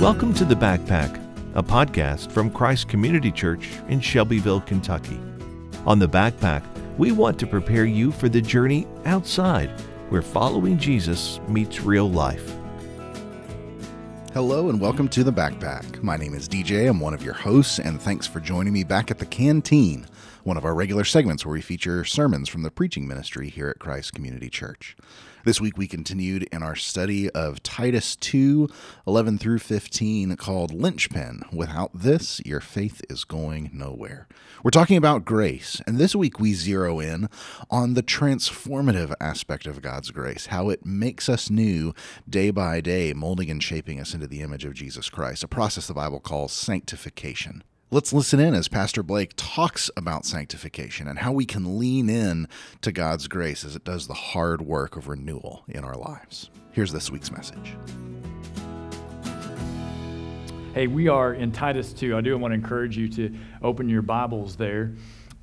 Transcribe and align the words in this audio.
Welcome 0.00 0.32
to 0.36 0.46
The 0.46 0.54
Backpack, 0.54 1.22
a 1.54 1.62
podcast 1.62 2.32
from 2.32 2.50
Christ 2.50 2.88
Community 2.88 3.30
Church 3.30 3.68
in 3.90 4.00
Shelbyville, 4.00 4.62
Kentucky. 4.62 5.20
On 5.84 5.98
The 5.98 6.08
Backpack, 6.08 6.62
we 6.96 7.12
want 7.12 7.38
to 7.38 7.46
prepare 7.46 7.84
you 7.84 8.10
for 8.10 8.30
the 8.30 8.40
journey 8.40 8.86
outside 9.04 9.68
where 10.08 10.22
following 10.22 10.78
Jesus 10.78 11.38
meets 11.48 11.82
real 11.82 12.10
life. 12.10 12.50
Hello 14.32 14.70
and 14.70 14.80
welcome 14.80 15.06
to 15.08 15.22
The 15.22 15.34
Backpack. 15.34 16.02
My 16.02 16.16
name 16.16 16.32
is 16.32 16.48
DJ. 16.48 16.88
I'm 16.88 16.98
one 16.98 17.12
of 17.12 17.22
your 17.22 17.34
hosts, 17.34 17.78
and 17.78 18.00
thanks 18.00 18.26
for 18.26 18.40
joining 18.40 18.72
me 18.72 18.84
back 18.84 19.10
at 19.10 19.18
the 19.18 19.26
Canteen, 19.26 20.06
one 20.44 20.56
of 20.56 20.64
our 20.64 20.74
regular 20.74 21.04
segments 21.04 21.44
where 21.44 21.52
we 21.52 21.60
feature 21.60 22.06
sermons 22.06 22.48
from 22.48 22.62
the 22.62 22.70
preaching 22.70 23.06
ministry 23.06 23.50
here 23.50 23.68
at 23.68 23.78
Christ 23.78 24.14
Community 24.14 24.48
Church. 24.48 24.96
This 25.42 25.58
week 25.58 25.78
we 25.78 25.86
continued 25.86 26.42
in 26.52 26.62
our 26.62 26.76
study 26.76 27.30
of 27.30 27.62
Titus 27.62 28.14
2 28.14 28.68
11 29.06 29.38
through 29.38 29.60
15 29.60 30.36
called 30.36 30.74
Linchpin. 30.74 31.44
Without 31.50 31.90
this, 31.94 32.42
your 32.44 32.60
faith 32.60 33.00
is 33.08 33.24
going 33.24 33.70
nowhere. 33.72 34.28
We're 34.62 34.70
talking 34.70 34.98
about 34.98 35.24
grace, 35.24 35.80
and 35.86 35.96
this 35.96 36.14
week 36.14 36.38
we 36.38 36.52
zero 36.52 37.00
in 37.00 37.30
on 37.70 37.94
the 37.94 38.02
transformative 38.02 39.14
aspect 39.18 39.66
of 39.66 39.80
God's 39.80 40.10
grace, 40.10 40.46
how 40.46 40.68
it 40.68 40.84
makes 40.84 41.26
us 41.30 41.48
new 41.48 41.94
day 42.28 42.50
by 42.50 42.82
day, 42.82 43.14
molding 43.14 43.50
and 43.50 43.62
shaping 43.62 43.98
us 43.98 44.12
into 44.12 44.26
the 44.26 44.42
image 44.42 44.66
of 44.66 44.74
Jesus 44.74 45.08
Christ, 45.08 45.42
a 45.42 45.48
process 45.48 45.86
the 45.86 45.94
Bible 45.94 46.20
calls 46.20 46.52
sanctification. 46.52 47.64
Let's 47.92 48.12
listen 48.12 48.38
in 48.38 48.54
as 48.54 48.68
Pastor 48.68 49.02
Blake 49.02 49.32
talks 49.34 49.90
about 49.96 50.24
sanctification 50.24 51.08
and 51.08 51.18
how 51.18 51.32
we 51.32 51.44
can 51.44 51.76
lean 51.76 52.08
in 52.08 52.46
to 52.82 52.92
God's 52.92 53.26
grace 53.26 53.64
as 53.64 53.74
it 53.74 53.82
does 53.82 54.06
the 54.06 54.14
hard 54.14 54.62
work 54.62 54.96
of 54.96 55.08
renewal 55.08 55.64
in 55.66 55.82
our 55.82 55.96
lives. 55.96 56.50
Here's 56.70 56.92
this 56.92 57.10
week's 57.10 57.32
message. 57.32 57.74
Hey, 60.72 60.86
we 60.86 61.08
are 61.08 61.34
in 61.34 61.50
Titus 61.50 61.92
2. 61.92 62.16
I 62.16 62.20
do 62.20 62.38
want 62.38 62.52
to 62.52 62.54
encourage 62.54 62.96
you 62.96 63.08
to 63.08 63.34
open 63.60 63.88
your 63.88 64.02
Bibles 64.02 64.54
there. 64.54 64.92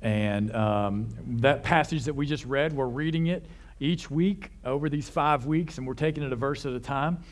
And 0.00 0.50
um, 0.56 1.10
that 1.40 1.62
passage 1.62 2.04
that 2.04 2.14
we 2.14 2.24
just 2.24 2.46
read, 2.46 2.72
we're 2.72 2.86
reading 2.86 3.26
it 3.26 3.44
each 3.78 4.10
week 4.10 4.52
over 4.64 4.88
these 4.88 5.10
five 5.10 5.44
weeks, 5.44 5.76
and 5.76 5.86
we're 5.86 5.92
taking 5.92 6.22
it 6.24 6.32
a 6.32 6.36
verse 6.36 6.64
at 6.64 6.72
a 6.72 6.80
time. 6.80 7.22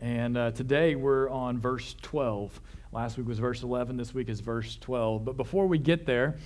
And 0.00 0.36
uh, 0.38 0.52
today 0.52 0.94
we're 0.94 1.28
on 1.28 1.58
verse 1.58 1.96
12. 2.02 2.60
Last 2.92 3.16
week 3.16 3.28
was 3.28 3.38
verse 3.38 3.62
11, 3.62 3.96
this 3.96 4.12
week 4.12 4.28
is 4.28 4.40
verse 4.40 4.76
12. 4.80 5.24
But 5.24 5.36
before 5.36 5.68
we 5.68 5.78
get 5.78 6.06
there, 6.06 6.38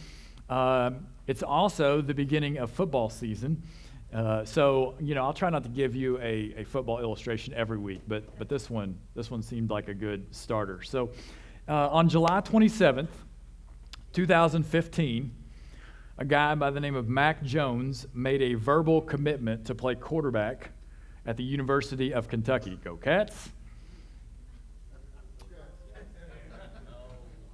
uh, 0.51 0.91
it's 1.27 1.43
also 1.43 2.03
the 2.03 2.13
beginning 2.13 2.59
of 2.59 2.71
football 2.71 3.09
season. 3.09 3.63
Uh, 4.13 4.45
so, 4.45 4.95
you 5.01 5.15
know, 5.15 5.25
I'll 5.25 5.33
try 5.33 5.49
not 5.49 5.63
to 5.63 5.71
give 5.71 5.97
you 5.97 6.19
a, 6.19 6.55
a 6.59 6.65
football 6.65 7.01
illustration 7.01 7.55
every 7.55 7.79
week, 7.79 8.03
but, 8.07 8.39
but 8.39 8.51
this, 8.51 8.69
one, 8.69 8.99
this 9.15 9.31
one 9.31 9.43
seemed 9.43 9.71
like 9.71 9.89
a 9.89 9.95
good 9.95 10.27
starter. 10.35 10.83
So, 10.83 11.13
uh, 11.67 11.89
on 11.89 12.11
July 12.11 12.43
27th, 12.43 13.09
2015, 14.13 15.35
a 16.19 16.25
guy 16.27 16.55
by 16.57 16.71
the 16.71 16.79
name 16.79 16.95
of 16.95 17.09
Mac 17.09 17.43
Jones 17.43 18.07
made 18.13 18.43
a 18.43 18.53
verbal 18.53 19.01
commitment 19.01 19.65
to 19.65 19.75
play 19.75 19.95
quarterback 19.95 20.73
at 21.25 21.39
the 21.39 21.43
University 21.43 22.13
of 22.13 22.29
Kentucky. 22.29 22.79
Go 22.85 22.97
Cats! 22.97 23.49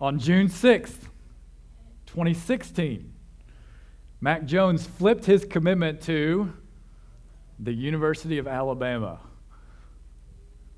On 0.00 0.18
June 0.18 0.48
6th, 0.48 1.08
2016, 2.06 3.12
Mac 4.22 4.46
Jones 4.46 4.86
flipped 4.86 5.26
his 5.26 5.44
commitment 5.44 6.00
to 6.02 6.50
the 7.58 7.72
University 7.72 8.38
of 8.38 8.48
Alabama. 8.48 9.20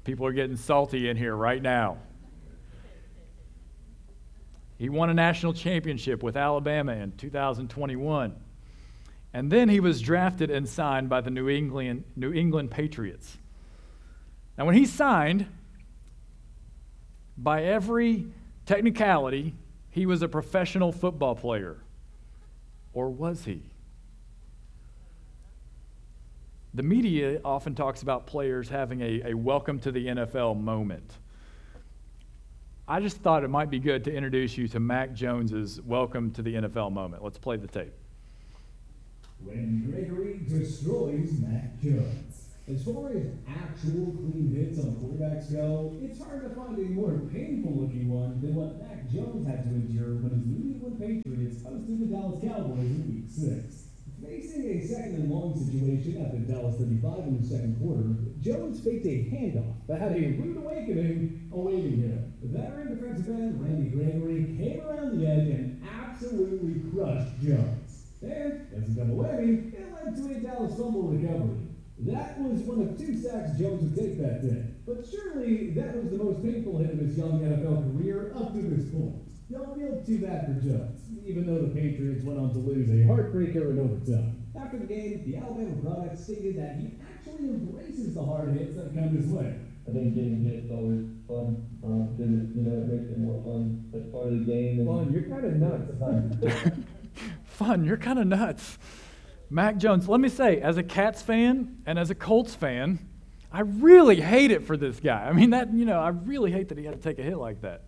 People 0.03 0.27
are 0.27 0.33
getting 0.33 0.57
salty 0.57 1.09
in 1.09 1.17
here 1.17 1.37
right 1.37 1.63
now. 1.63 1.99
He 4.77 4.89
won 4.89 5.09
a 5.09 5.15
national 5.15 5.53
championship 5.53 6.25
with 6.25 6.37
Alabama 6.37 6.93
in 6.93 7.13
2021. 7.13 8.35
And 9.33 9.53
then 9.53 9.69
he 9.69 9.79
was 9.79 10.01
drafted 10.01 10.51
and 10.51 10.69
signed 10.69 11.09
by 11.09 11.21
the 11.21 11.31
New 11.31 11.49
England, 11.49 12.03
New 12.17 12.33
England 12.33 12.73
Patriots. 12.73 13.39
Now, 14.59 14.67
when 14.67 14.75
he 14.75 14.85
signed, 14.85 15.47
by 17.39 17.63
every 17.63 18.27
technicality, 18.73 19.55
he 19.91 20.07
was 20.07 20.23
a 20.23 20.29
professional 20.29 20.93
football 20.93 21.35
player. 21.35 21.77
Or 22.95 23.11
was 23.11 23.45
he? 23.45 23.61
The 26.73 26.83
media 26.83 27.39
often 27.45 27.75
talks 27.75 28.01
about 28.01 28.27
players 28.27 28.71
having 28.71 29.03
a, 29.03 29.33
a 29.33 29.35
welcome 29.35 29.79
to 29.81 29.93
the 29.93 30.07
NFL 30.07 30.59
moment. 30.59 31.19
I 32.89 33.01
just 33.01 33.19
thought 33.19 33.45
it 33.45 33.49
might 33.49 33.69
be 33.69 33.79
good 33.79 34.05
to 34.05 34.15
introduce 34.15 34.57
you 34.57 34.67
to 34.69 34.81
Mac 34.81 35.13
Jones's 35.13 35.79
welcome 35.83 36.31
to 36.31 36.41
the 36.41 36.55
NFL 36.55 36.93
moment. 36.93 37.23
Let's 37.23 37.37
play 37.37 37.59
the 37.59 37.67
tape. 37.69 37.93
When 39.45 39.91
Gregory 39.91 40.41
destroys 40.49 41.31
Mac 41.41 41.79
Jones. 41.83 42.32
As 42.73 42.85
far 42.85 43.13
as 43.13 43.29
actual 43.47 44.17
clean 44.17 44.49
hits 44.57 44.81
on 44.81 44.97
quarterbacks 44.97 45.53
go, 45.53 45.93
it's 46.01 46.17
hard 46.25 46.41
to 46.41 46.57
find 46.57 46.79
a 46.79 46.89
more 46.97 47.29
painful 47.29 47.85
looking 47.85 48.09
one 48.09 48.41
than 48.41 48.55
what 48.55 48.81
Mac 48.81 49.13
Jones 49.13 49.45
had 49.45 49.69
to 49.69 49.77
endure 49.77 50.17
when 50.25 50.33
his 50.33 50.49
New 50.49 50.73
England 50.73 50.97
Patriots 50.97 51.61
hosted 51.61 52.01
the 52.01 52.09
Dallas 52.09 52.41
Cowboys 52.41 52.89
in 52.89 53.05
Week 53.13 53.29
6. 53.29 53.93
Facing 54.25 54.65
a 54.73 54.81
second 54.89 55.21
and 55.21 55.29
long 55.29 55.53
situation 55.53 56.17
at 56.17 56.33
the 56.33 56.49
Dallas 56.49 56.81
35 56.81 57.29
in 57.29 57.43
the 57.43 57.47
second 57.47 57.77
quarter, 57.77 58.09
Jones 58.41 58.81
faked 58.81 59.05
a 59.05 59.29
handoff 59.29 59.85
that 59.85 60.01
had 60.01 60.17
a 60.17 60.33
rude 60.41 60.57
awakening 60.57 61.53
awaiting 61.53 62.01
him. 62.01 62.33
Veteran 62.41 62.97
defensive 62.97 63.37
end 63.37 63.61
Randy 63.61 63.93
Gregory 63.93 64.57
came 64.57 64.81
around 64.81 65.21
the 65.21 65.29
edge 65.29 65.49
and 65.53 65.85
absolutely 65.85 66.81
crushed 66.89 67.37
Jones. 67.45 68.17
And, 68.25 68.65
as 68.73 68.89
a 68.89 68.93
double 68.97 69.21
whammy, 69.21 69.75
it 69.77 69.93
led 69.93 70.17
to 70.17 70.25
a 70.33 70.41
Dallas 70.41 70.73
fumble 70.79 71.13
recovery. 71.13 71.72
That 71.99 72.39
was 72.41 72.61
one 72.63 72.81
of 72.83 72.99
two 72.99 73.17
sacks 73.17 73.59
Jones 73.59 73.83
would 73.83 73.97
take 73.97 74.19
that 74.19 74.43
day. 74.43 74.65
But 74.87 75.07
surely 75.07 75.71
that 75.75 75.95
was 75.95 76.11
the 76.11 76.19
most 76.19 76.43
painful 76.43 76.79
hit 76.79 76.91
of 76.91 76.99
his 76.99 77.17
young 77.17 77.41
NFL 77.41 77.93
career 77.93 78.33
up 78.35 78.53
to 78.55 78.63
this 78.63 78.91
point. 78.91 79.23
Don't 79.51 79.77
feel 79.77 80.03
too 80.05 80.25
bad 80.25 80.47
for 80.47 80.55
Jones, 80.65 81.01
even 81.27 81.47
though 81.47 81.61
the 81.63 81.75
Patriots 81.75 82.25
went 82.25 82.39
on 82.39 82.53
to 82.53 82.59
lose 82.59 82.89
a 82.89 83.05
heartbreaker 83.05 83.71
in 83.71 83.79
overtime. 83.79 84.43
After 84.59 84.79
the 84.79 84.87
game, 84.87 85.23
the 85.27 85.37
Alabama 85.37 85.77
product 85.83 86.19
stated 86.19 86.57
that 86.59 86.77
he 86.77 86.97
actually 87.05 87.49
embraces 87.49 88.15
the 88.15 88.25
hard 88.25 88.57
hits 88.57 88.75
that 88.77 88.95
come 88.95 89.15
his 89.17 89.27
way. 89.27 89.55
I 89.89 89.93
think 89.93 90.15
getting 90.15 90.45
hit 90.45 90.65
is 90.65 90.71
always 90.71 91.05
fun 91.29 91.69
because 91.81 92.21
uh, 92.21 92.23
it, 92.23 92.55
you 92.55 92.63
know 92.63 92.83
it 92.83 92.89
makes 92.89 93.11
it 93.11 93.19
more 93.19 93.43
fun. 93.43 93.91
That's 93.93 94.07
part 94.11 94.27
of 94.29 94.39
the 94.39 94.45
game. 94.45 94.81
And 94.81 94.89
fun, 94.89 95.13
you're 95.13 95.29
kind 95.29 95.45
of 95.45 95.55
nuts. 95.57 96.79
fun, 97.45 97.85
you're 97.85 97.97
kind 97.97 98.19
of 98.19 98.27
nuts. 98.27 98.79
Mac 99.53 99.77
Jones, 99.77 100.09
let 100.09 100.19
me 100.19 100.31
say, 100.31 100.63
as 100.63 100.79
a 100.79 100.83
Cats 100.83 101.21
fan 101.21 101.77
and 101.85 101.99
as 101.99 102.09
a 102.09 102.15
Colts 102.15 102.55
fan, 102.55 102.99
I 103.53 103.61
really 103.61 104.19
hate 104.19 104.51
it 104.51 104.65
for 104.67 104.79
this 104.79 104.99
guy. 104.99 105.27
I 105.29 105.35
mean, 105.35 105.51
that, 105.51 105.75
you 105.75 105.85
know, 105.85 106.01
I 106.01 106.09
really 106.09 106.51
hate 106.51 106.71
that 106.71 106.79
he 106.79 106.85
had 106.85 106.95
to 106.95 107.01
take 107.01 107.19
a 107.19 107.23
hit 107.23 107.37
like 107.37 107.61
that. 107.61 107.83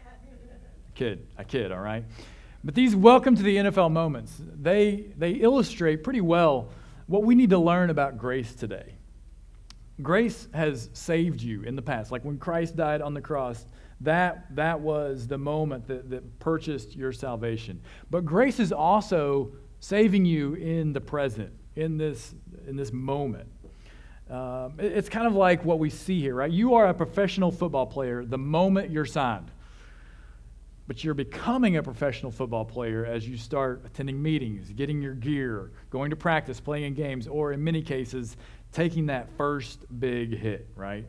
I 0.00 0.08
kid, 0.94 1.26
I 1.36 1.44
kid, 1.44 1.72
all 1.72 1.80
right? 1.80 2.04
But 2.64 2.74
these 2.74 2.96
welcome 2.96 3.36
to 3.36 3.42
the 3.42 3.56
NFL 3.56 3.92
moments, 3.92 4.32
they, 4.40 5.12
they 5.18 5.32
illustrate 5.32 6.02
pretty 6.02 6.22
well 6.22 6.70
what 7.06 7.22
we 7.22 7.34
need 7.34 7.50
to 7.50 7.58
learn 7.58 7.90
about 7.90 8.16
grace 8.16 8.54
today. 8.54 8.94
Grace 10.00 10.48
has 10.54 10.88
saved 10.94 11.42
you 11.42 11.64
in 11.64 11.76
the 11.76 11.82
past. 11.82 12.10
Like 12.10 12.24
when 12.24 12.38
Christ 12.38 12.76
died 12.76 13.02
on 13.02 13.12
the 13.12 13.20
cross, 13.20 13.66
that, 14.00 14.56
that 14.56 14.80
was 14.80 15.26
the 15.26 15.36
moment 15.36 15.86
that, 15.88 16.08
that 16.08 16.38
purchased 16.38 16.96
your 16.96 17.12
salvation. 17.12 17.82
But 18.10 18.24
grace 18.24 18.58
is 18.58 18.72
also 18.72 19.52
saving 19.80 20.24
you 20.24 20.54
in 20.54 20.92
the 20.92 21.00
present, 21.00 21.52
in 21.76 21.96
this, 21.96 22.34
in 22.66 22.76
this 22.76 22.92
moment. 22.92 23.48
Um, 24.30 24.74
it, 24.78 24.92
it's 24.92 25.08
kind 25.08 25.26
of 25.26 25.34
like 25.34 25.64
what 25.64 25.78
we 25.78 25.90
see 25.90 26.20
here, 26.20 26.34
right? 26.34 26.50
You 26.50 26.74
are 26.74 26.86
a 26.86 26.94
professional 26.94 27.50
football 27.50 27.86
player 27.86 28.24
the 28.24 28.38
moment 28.38 28.90
you're 28.90 29.06
signed. 29.06 29.50
But 30.86 31.04
you're 31.04 31.14
becoming 31.14 31.76
a 31.76 31.82
professional 31.82 32.32
football 32.32 32.64
player 32.64 33.04
as 33.04 33.28
you 33.28 33.36
start 33.36 33.82
attending 33.84 34.22
meetings, 34.22 34.72
getting 34.72 35.02
your 35.02 35.12
gear, 35.12 35.70
going 35.90 36.08
to 36.10 36.16
practice, 36.16 36.60
playing 36.60 36.94
games, 36.94 37.26
or 37.28 37.52
in 37.52 37.62
many 37.62 37.82
cases, 37.82 38.38
taking 38.72 39.06
that 39.06 39.28
first 39.36 39.84
big 40.00 40.34
hit, 40.34 40.66
right? 40.74 41.06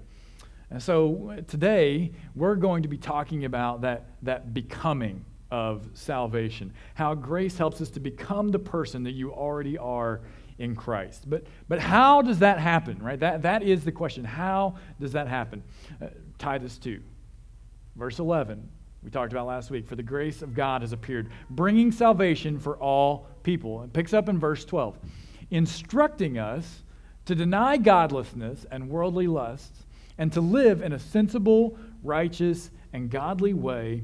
And 0.69 0.83
so 0.83 1.41
today, 1.47 2.11
we're 2.35 2.55
going 2.55 2.83
to 2.83 2.89
be 2.89 2.97
talking 2.97 3.45
about 3.45 3.81
that, 3.81 4.05
that 4.21 4.53
becoming 4.53 5.23
of 5.51 5.87
salvation. 5.93 6.73
How 6.93 7.15
grace 7.15 7.57
helps 7.57 7.81
us 7.81 7.89
to 7.91 7.99
become 7.99 8.49
the 8.49 8.59
person 8.59 9.03
that 9.03 9.13
you 9.13 9.33
already 9.33 9.77
are 9.77 10.21
in 10.59 10.75
Christ. 10.75 11.29
But, 11.29 11.45
but 11.67 11.79
how 11.79 12.21
does 12.21 12.39
that 12.39 12.59
happen, 12.59 13.01
right? 13.01 13.19
That, 13.19 13.41
that 13.43 13.63
is 13.63 13.83
the 13.83 13.91
question. 13.91 14.23
How 14.23 14.75
does 14.99 15.13
that 15.13 15.27
happen? 15.27 15.63
Uh, 16.01 16.07
Titus 16.37 16.77
2, 16.77 17.01
verse 17.95 18.19
11, 18.19 18.67
we 19.01 19.09
talked 19.09 19.31
about 19.31 19.47
last 19.47 19.71
week. 19.71 19.87
For 19.87 19.95
the 19.95 20.03
grace 20.03 20.41
of 20.41 20.53
God 20.53 20.81
has 20.81 20.91
appeared, 20.91 21.31
bringing 21.49 21.91
salvation 21.91 22.59
for 22.59 22.77
all 22.77 23.27
people. 23.43 23.81
It 23.83 23.93
picks 23.93 24.13
up 24.13 24.27
in 24.27 24.37
verse 24.37 24.65
12, 24.65 24.97
instructing 25.49 26.37
us 26.37 26.83
to 27.25 27.33
deny 27.35 27.77
godlessness 27.77 28.65
and 28.69 28.89
worldly 28.89 29.27
lusts 29.27 29.85
and 30.17 30.31
to 30.33 30.41
live 30.41 30.81
in 30.81 30.91
a 30.91 30.99
sensible, 30.99 31.77
righteous, 32.03 32.69
and 32.91 33.09
godly 33.09 33.53
way 33.53 34.03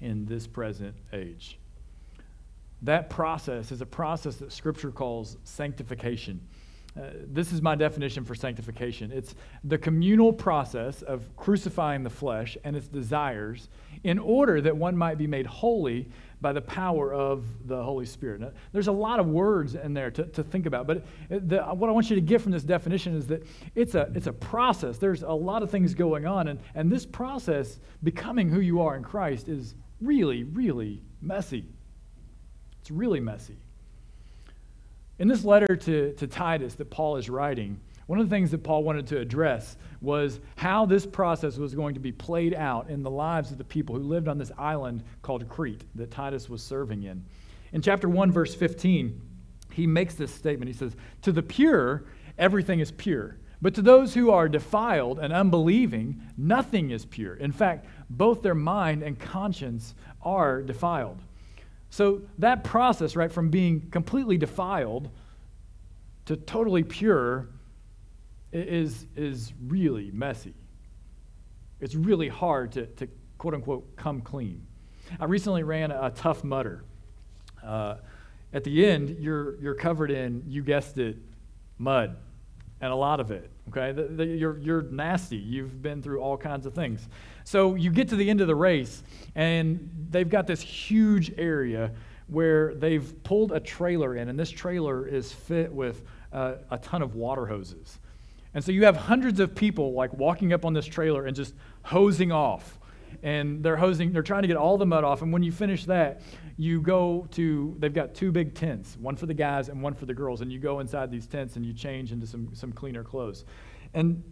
in 0.00 0.26
this 0.26 0.46
present 0.46 0.94
age. 1.12 1.58
That 2.82 3.08
process 3.08 3.72
is 3.72 3.80
a 3.80 3.86
process 3.86 4.36
that 4.36 4.52
Scripture 4.52 4.90
calls 4.90 5.38
sanctification. 5.44 6.40
Uh, 6.96 7.06
this 7.26 7.52
is 7.52 7.60
my 7.60 7.74
definition 7.74 8.24
for 8.24 8.36
sanctification 8.36 9.10
it's 9.10 9.34
the 9.64 9.76
communal 9.76 10.32
process 10.32 11.02
of 11.02 11.24
crucifying 11.36 12.04
the 12.04 12.10
flesh 12.10 12.56
and 12.62 12.76
its 12.76 12.86
desires 12.86 13.68
in 14.04 14.16
order 14.16 14.60
that 14.60 14.76
one 14.76 14.96
might 14.96 15.18
be 15.18 15.26
made 15.26 15.44
holy 15.44 16.08
by 16.40 16.52
the 16.52 16.60
power 16.60 17.12
of 17.12 17.44
the 17.66 17.82
Holy 17.82 18.04
Spirit. 18.04 18.42
Now, 18.42 18.50
there's 18.72 18.88
a 18.88 18.92
lot 18.92 19.18
of 19.18 19.26
words 19.26 19.76
in 19.76 19.94
there 19.94 20.10
to, 20.10 20.24
to 20.24 20.44
think 20.44 20.66
about, 20.66 20.86
but 20.86 21.04
the, 21.30 21.62
what 21.62 21.88
I 21.88 21.92
want 21.92 22.10
you 22.10 22.16
to 22.16 22.22
get 22.22 22.42
from 22.42 22.52
this 22.52 22.62
definition 22.62 23.16
is 23.16 23.26
that 23.28 23.46
it's 23.74 23.94
a, 23.94 24.12
it's 24.14 24.26
a 24.26 24.32
process. 24.32 24.98
There's 24.98 25.22
a 25.22 25.32
lot 25.32 25.62
of 25.62 25.70
things 25.70 25.94
going 25.94 26.26
on, 26.26 26.48
and, 26.48 26.60
and 26.74 26.92
this 26.92 27.06
process, 27.06 27.80
becoming 28.02 28.50
who 28.50 28.60
you 28.60 28.82
are 28.82 28.94
in 28.94 29.02
Christ, 29.02 29.48
is 29.48 29.74
really, 30.04 30.44
really 30.44 31.02
messy. 31.20 31.66
It's 32.80 32.90
really 32.90 33.20
messy. 33.20 33.56
In 35.18 35.28
this 35.28 35.44
letter 35.44 35.76
to, 35.76 36.12
to 36.12 36.26
Titus 36.26 36.74
that 36.74 36.90
Paul 36.90 37.16
is 37.16 37.30
writing, 37.30 37.80
one 38.06 38.18
of 38.18 38.28
the 38.28 38.34
things 38.34 38.50
that 38.50 38.62
Paul 38.62 38.82
wanted 38.82 39.06
to 39.08 39.18
address 39.18 39.76
was 40.00 40.40
how 40.56 40.84
this 40.84 41.06
process 41.06 41.56
was 41.56 41.74
going 41.74 41.94
to 41.94 42.00
be 42.00 42.12
played 42.12 42.52
out 42.52 42.90
in 42.90 43.02
the 43.02 43.10
lives 43.10 43.50
of 43.50 43.58
the 43.58 43.64
people 43.64 43.94
who 43.94 44.02
lived 44.02 44.28
on 44.28 44.36
this 44.36 44.52
island 44.58 45.02
called 45.22 45.48
Crete 45.48 45.84
that 45.94 46.10
Titus 46.10 46.48
was 46.48 46.62
serving 46.62 47.04
in. 47.04 47.24
In 47.72 47.80
chapter 47.80 48.08
1, 48.08 48.30
verse 48.30 48.54
15, 48.54 49.20
he 49.72 49.86
makes 49.86 50.14
this 50.14 50.32
statement. 50.34 50.68
He 50.68 50.76
says, 50.76 50.94
To 51.22 51.32
the 51.32 51.42
pure, 51.42 52.04
everything 52.36 52.80
is 52.80 52.92
pure. 52.92 53.38
But 53.62 53.74
to 53.76 53.82
those 53.82 54.12
who 54.12 54.30
are 54.30 54.48
defiled 54.48 55.18
and 55.18 55.32
unbelieving, 55.32 56.20
nothing 56.36 56.90
is 56.90 57.06
pure. 57.06 57.34
In 57.34 57.50
fact, 57.50 57.86
both 58.16 58.42
their 58.42 58.54
mind 58.54 59.02
and 59.02 59.18
conscience 59.18 59.94
are 60.22 60.62
defiled. 60.62 61.18
So 61.90 62.22
that 62.38 62.64
process, 62.64 63.14
right, 63.14 63.30
from 63.30 63.50
being 63.50 63.88
completely 63.90 64.36
defiled 64.36 65.10
to 66.26 66.36
totally 66.36 66.82
pure 66.82 67.48
is, 68.52 69.06
is 69.16 69.52
really 69.66 70.10
messy. 70.12 70.54
It's 71.80 71.94
really 71.94 72.28
hard 72.28 72.72
to, 72.72 72.86
to 72.86 73.08
quote 73.38 73.54
unquote 73.54 73.96
come 73.96 74.20
clean. 74.20 74.66
I 75.20 75.26
recently 75.26 75.62
ran 75.62 75.90
a, 75.90 76.06
a 76.06 76.10
Tough 76.10 76.44
Mudder. 76.44 76.84
Uh, 77.62 77.96
at 78.52 78.64
the 78.64 78.86
end, 78.86 79.16
you're, 79.18 79.60
you're 79.60 79.74
covered 79.74 80.10
in, 80.10 80.44
you 80.46 80.62
guessed 80.62 80.98
it, 80.98 81.16
mud, 81.78 82.16
and 82.80 82.92
a 82.92 82.96
lot 82.96 83.20
of 83.20 83.30
it. 83.30 83.50
Okay? 83.68 83.92
The, 83.92 84.04
the, 84.04 84.26
you're, 84.26 84.58
you're 84.58 84.82
nasty. 84.82 85.36
You've 85.36 85.82
been 85.82 86.02
through 86.02 86.20
all 86.20 86.36
kinds 86.36 86.66
of 86.66 86.74
things. 86.74 87.08
So 87.44 87.74
you 87.74 87.90
get 87.90 88.08
to 88.08 88.16
the 88.16 88.28
end 88.28 88.40
of 88.40 88.46
the 88.46 88.54
race, 88.54 89.02
and 89.34 89.90
they've 90.10 90.28
got 90.28 90.46
this 90.46 90.60
huge 90.60 91.32
area 91.38 91.92
where 92.26 92.74
they've 92.74 93.22
pulled 93.22 93.52
a 93.52 93.60
trailer 93.60 94.16
in, 94.16 94.28
and 94.28 94.38
this 94.38 94.50
trailer 94.50 95.06
is 95.06 95.32
fit 95.32 95.72
with 95.72 96.02
uh, 96.32 96.54
a 96.70 96.78
ton 96.78 97.02
of 97.02 97.14
water 97.14 97.46
hoses. 97.46 97.98
And 98.54 98.64
so 98.64 98.72
you 98.72 98.84
have 98.84 98.96
hundreds 98.96 99.40
of 99.40 99.54
people 99.54 99.92
like 99.92 100.12
walking 100.14 100.52
up 100.52 100.64
on 100.64 100.72
this 100.72 100.86
trailer 100.86 101.26
and 101.26 101.36
just 101.36 101.54
hosing 101.82 102.32
off. 102.32 102.78
And 103.22 103.62
they're 103.62 103.76
hosing, 103.76 104.12
they're 104.12 104.22
trying 104.22 104.42
to 104.42 104.48
get 104.48 104.56
all 104.56 104.76
the 104.76 104.86
mud 104.86 105.04
off. 105.04 105.22
And 105.22 105.32
when 105.32 105.42
you 105.42 105.52
finish 105.52 105.84
that, 105.86 106.20
you 106.56 106.80
go 106.80 107.26
to, 107.32 107.76
they've 107.78 107.92
got 107.92 108.14
two 108.14 108.32
big 108.32 108.54
tents, 108.54 108.96
one 108.98 109.16
for 109.16 109.26
the 109.26 109.34
guys 109.34 109.68
and 109.68 109.82
one 109.82 109.94
for 109.94 110.06
the 110.06 110.14
girls. 110.14 110.40
And 110.40 110.52
you 110.52 110.58
go 110.58 110.80
inside 110.80 111.10
these 111.10 111.26
tents 111.26 111.56
and 111.56 111.64
you 111.64 111.72
change 111.72 112.12
into 112.12 112.26
some, 112.26 112.54
some 112.54 112.72
cleaner 112.72 113.02
clothes. 113.02 113.44
And 113.94 114.22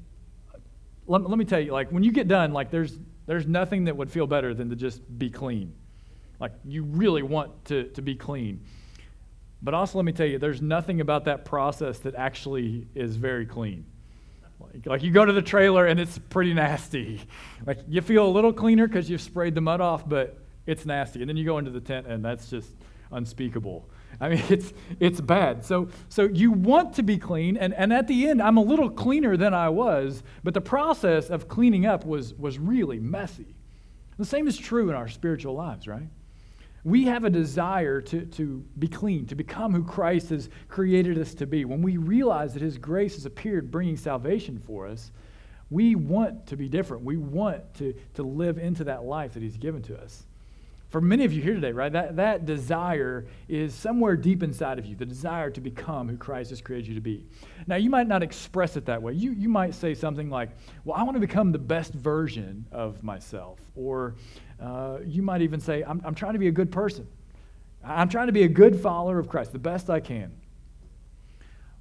let, 1.07 1.29
let 1.29 1.39
me 1.39 1.45
tell 1.45 1.61
you, 1.61 1.73
like, 1.73 1.91
when 1.91 2.03
you 2.03 2.13
get 2.13 2.29
done, 2.29 2.53
like, 2.53 2.71
there's, 2.71 2.99
there's 3.27 3.47
nothing 3.47 3.85
that 3.85 3.97
would 3.97 4.11
feel 4.11 4.27
better 4.27 4.55
than 4.55 4.71
to 4.71 4.77
just 4.77 5.01
be 5.19 5.31
clean. 5.31 5.75
Like, 6.41 6.53
you 6.65 6.85
really 6.85 7.23
want 7.23 7.65
to, 7.67 7.85
to 7.85 8.03
be 8.03 8.15
clean. 8.15 8.65
But 9.63 9.75
also, 9.75 9.99
let 9.99 10.05
me 10.05 10.13
tell 10.13 10.27
you, 10.27 10.39
there's 10.39 10.61
nothing 10.61 11.01
about 11.01 11.25
that 11.27 11.45
process 11.45 12.01
that 12.01 12.17
actually 12.17 12.89
is 12.95 13.15
very 13.15 13.47
clean. 13.47 13.85
Like, 14.85 15.03
you 15.03 15.11
go 15.11 15.25
to 15.25 15.33
the 15.33 15.43
trailer 15.43 15.87
and 15.87 15.99
it's 15.99 16.19
pretty 16.19 16.55
nasty. 16.55 17.21
Like, 17.67 17.79
you 17.89 18.01
feel 18.01 18.27
a 18.27 18.31
little 18.31 18.53
cleaner 18.53 18.87
because 18.87 19.09
you've 19.09 19.21
sprayed 19.21 19.55
the 19.55 19.61
mud 19.61 19.81
off, 19.81 20.09
but 20.09 20.39
it's 20.67 20.87
nasty. 20.87 21.21
And 21.21 21.29
then 21.29 21.37
you 21.37 21.45
go 21.45 21.59
into 21.59 21.71
the 21.71 21.81
tent 21.81 22.07
and 22.07 22.25
that's 22.25 22.49
just 22.49 22.75
unspeakable. 23.11 23.89
I 24.21 24.29
mean, 24.29 24.43
it's, 24.49 24.73
it's 25.01 25.21
bad. 25.21 25.65
So, 25.65 25.89
so 26.09 26.25
you 26.25 26.53
want 26.53 26.95
to 26.95 27.03
be 27.03 27.19
clean, 27.19 27.57
and, 27.57 27.75
and 27.75 27.93
at 27.93 28.09
the 28.09 28.29
end, 28.29 28.43
I'm 28.43 28.57
a 28.57 28.63
little 28.63 28.91
cleaner 28.91 29.37
than 29.37 29.55
I 29.55 29.69
was, 29.69 30.23
but 30.43 30.55
the 30.55 30.61
process 30.61 31.31
of 31.31 31.49
cleaning 31.49 31.87
up 31.87 32.05
was, 32.05 32.35
was 32.35 32.59
really 32.59 32.99
messy. 32.99 33.55
The 34.19 34.25
same 34.25 34.47
is 34.47 34.57
true 34.57 34.89
in 34.91 34.95
our 34.95 35.09
spiritual 35.09 35.55
lives, 35.55 35.89
right? 35.89 36.09
We 36.85 37.05
have 37.05 37.25
a 37.25 37.31
desire 37.31 38.01
to, 38.01 38.27
to 38.27 38.65
be 38.79 38.89
clean, 38.89 39.27
to 39.27 39.35
become 39.35 39.73
who 39.73 39.85
Christ 39.85 40.31
has 40.31 40.49
created 40.69 41.19
us 41.19 41.35
to 41.35 41.47
be. 41.47 41.65
When 41.65 41.81
we 41.81 41.97
realize 41.97 42.55
that 42.55 42.63
His 42.63 42.79
grace 42.79 43.15
has 43.15 43.27
appeared 43.27 43.71
bringing 43.71 43.97
salvation 43.97 44.61
for 44.67 44.87
us, 44.89 45.13
we 45.71 45.95
want 45.95 46.47
to 46.49 46.57
be 46.57 46.69
different. 46.69 47.05
We 47.05 47.17
want 47.17 47.75
to, 47.75 47.95
to 48.15 48.23
live 48.23 48.59
into 48.59 48.85
that 48.85 49.05
life 49.05 49.35
that 49.35 49.43
He's 49.43 49.57
given 49.57 49.83
to 49.83 50.01
us 50.01 50.25
for 50.93 51.01
many 51.01 51.25
of 51.25 51.33
you 51.33 51.41
here 51.41 51.55
today, 51.55 51.73
right, 51.73 51.91
that, 51.91 52.17
that 52.17 52.45
desire 52.45 53.25
is 53.49 53.75
somewhere 53.75 54.15
deep 54.15 54.43
inside 54.43 54.79
of 54.79 54.85
you, 54.85 54.95
the 54.95 55.07
desire 55.07 55.49
to 55.49 55.61
become 55.63 56.07
who 56.07 56.19
Christ 56.19 56.51
has 56.51 56.61
created 56.61 56.87
you 56.87 56.95
to 56.95 57.01
be. 57.01 57.25
Now, 57.67 57.77
you 57.77 57.89
might 57.89 58.07
not 58.07 58.23
express 58.23 58.77
it 58.77 58.85
that 58.85 59.01
way. 59.01 59.15
You, 59.15 59.33
you 59.33 59.49
might 59.49 59.75
say 59.75 59.95
something 59.95 60.29
like, 60.29 60.51
Well, 60.85 60.95
I 60.95 61.03
want 61.03 61.17
to 61.17 61.21
become 61.21 61.51
the 61.51 61.59
best 61.59 61.95
version 61.95 62.67
of 62.71 63.03
myself. 63.03 63.59
Or 63.75 64.17
uh, 64.63 64.99
you 65.05 65.23
might 65.23 65.43
even 65.43 65.61
say, 65.61 65.83
I'm, 65.83 66.01
I'm 66.05 66.15
trying 66.15 66.35
to 66.35 66.39
be 66.39 66.49
a 66.49 66.53
good 66.53 66.71
person. 66.71 67.07
I'm 67.85 68.09
trying 68.09 68.29
to 68.29 68.33
be 68.33 68.45
a 68.45 68.49
good 68.49 68.81
follower 68.81 69.19
of 69.19 69.29
Christ, 69.29 69.53
the 69.53 69.59
best 69.59 69.91
I 69.91 70.01
can. 70.01 70.33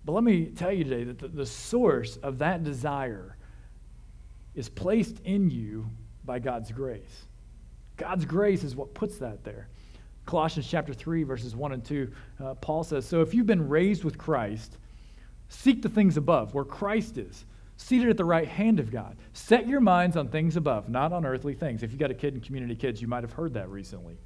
But 0.03 0.13
let 0.13 0.23
me 0.23 0.45
tell 0.45 0.71
you 0.71 0.83
today 0.83 1.03
that 1.03 1.19
the, 1.19 1.27
the 1.27 1.45
source 1.45 2.17
of 2.17 2.39
that 2.39 2.63
desire 2.63 3.37
is 4.55 4.67
placed 4.67 5.19
in 5.23 5.49
you 5.51 5.87
by 6.25 6.39
God's 6.39 6.71
grace. 6.71 7.25
God's 7.97 8.25
grace 8.25 8.63
is 8.63 8.75
what 8.75 8.93
puts 8.95 9.17
that 9.17 9.43
there. 9.43 9.67
Colossians 10.25 10.67
chapter 10.67 10.93
3, 10.93 11.23
verses 11.23 11.55
1 11.55 11.71
and 11.71 11.85
2, 11.85 12.11
uh, 12.43 12.53
Paul 12.55 12.83
says, 12.83 13.05
So 13.05 13.21
if 13.21 13.33
you've 13.33 13.45
been 13.45 13.69
raised 13.69 14.03
with 14.03 14.17
Christ, 14.17 14.77
seek 15.49 15.81
the 15.81 15.89
things 15.89 16.17
above, 16.17 16.53
where 16.53 16.65
Christ 16.65 17.17
is, 17.17 17.45
seated 17.81 18.09
at 18.09 18.17
the 18.17 18.25
right 18.25 18.47
hand 18.47 18.79
of 18.79 18.91
God. 18.91 19.17
Set 19.33 19.67
your 19.67 19.81
minds 19.81 20.15
on 20.15 20.27
things 20.27 20.55
above, 20.55 20.87
not 20.87 21.11
on 21.11 21.25
earthly 21.25 21.53
things. 21.53 21.83
If 21.83 21.91
you've 21.91 21.99
got 21.99 22.11
a 22.11 22.15
kid 22.15 22.35
in 22.35 22.41
community 22.41 22.75
kids, 22.75 23.01
you 23.01 23.07
might 23.07 23.23
have 23.23 23.33
heard 23.33 23.55
that 23.55 23.69
recently. 23.69 24.17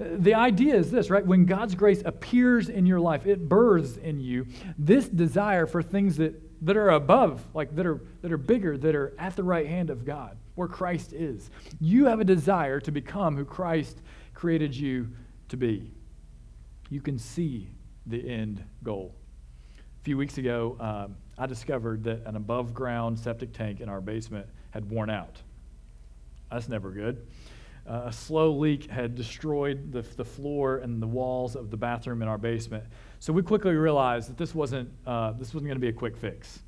Uh, 0.00 0.04
the 0.18 0.34
idea 0.34 0.76
is 0.76 0.90
this, 0.90 1.10
right? 1.10 1.26
When 1.26 1.44
God's 1.44 1.74
grace 1.74 2.02
appears 2.04 2.68
in 2.68 2.86
your 2.86 3.00
life, 3.00 3.26
it 3.26 3.48
births 3.48 3.96
in 3.96 4.20
you 4.20 4.46
this 4.78 5.08
desire 5.08 5.66
for 5.66 5.82
things 5.82 6.16
that, 6.18 6.40
that 6.64 6.76
are 6.76 6.90
above, 6.90 7.42
like 7.52 7.74
that 7.74 7.84
are, 7.84 8.00
that 8.22 8.32
are 8.32 8.38
bigger, 8.38 8.78
that 8.78 8.94
are 8.94 9.12
at 9.18 9.34
the 9.34 9.42
right 9.42 9.66
hand 9.66 9.90
of 9.90 10.04
God 10.04 10.38
where 10.54 10.68
Christ 10.68 11.12
is. 11.12 11.50
You 11.80 12.06
have 12.06 12.20
a 12.20 12.24
desire 12.24 12.80
to 12.80 12.90
become 12.90 13.36
who 13.36 13.44
Christ 13.44 14.02
created 14.34 14.74
you 14.74 15.08
to 15.48 15.56
be. 15.56 15.92
You 16.90 17.00
can 17.00 17.18
see 17.18 17.68
the 18.06 18.28
end 18.28 18.64
goal. 18.82 19.14
A 19.78 20.04
few 20.04 20.16
weeks 20.16 20.38
ago, 20.38 20.76
um, 20.80 21.16
I 21.38 21.46
discovered 21.46 22.04
that 22.04 22.22
an 22.26 22.36
above 22.36 22.74
ground 22.74 23.18
septic 23.18 23.52
tank 23.52 23.80
in 23.80 23.88
our 23.88 24.00
basement 24.00 24.46
had 24.70 24.90
worn 24.90 25.08
out. 25.08 25.40
That's 26.50 26.68
never 26.68 26.90
good. 26.90 27.26
Uh, 27.88 28.02
a 28.06 28.12
slow 28.12 28.52
leak 28.52 28.90
had 28.90 29.14
destroyed 29.14 29.92
the, 29.92 30.02
the 30.02 30.24
floor 30.24 30.78
and 30.78 31.00
the 31.00 31.06
walls 31.06 31.56
of 31.56 31.70
the 31.70 31.76
bathroom 31.76 32.20
in 32.20 32.28
our 32.28 32.36
basement. 32.36 32.84
So 33.18 33.32
we 33.32 33.42
quickly 33.42 33.74
realized 33.74 34.28
that 34.28 34.36
this 34.36 34.54
wasn't, 34.54 34.90
uh, 35.06 35.32
this 35.32 35.54
wasn't 35.54 35.68
going 35.68 35.76
to 35.76 35.80
be 35.80 35.88
a 35.88 35.92
quick 35.92 36.16
fix. 36.16 36.60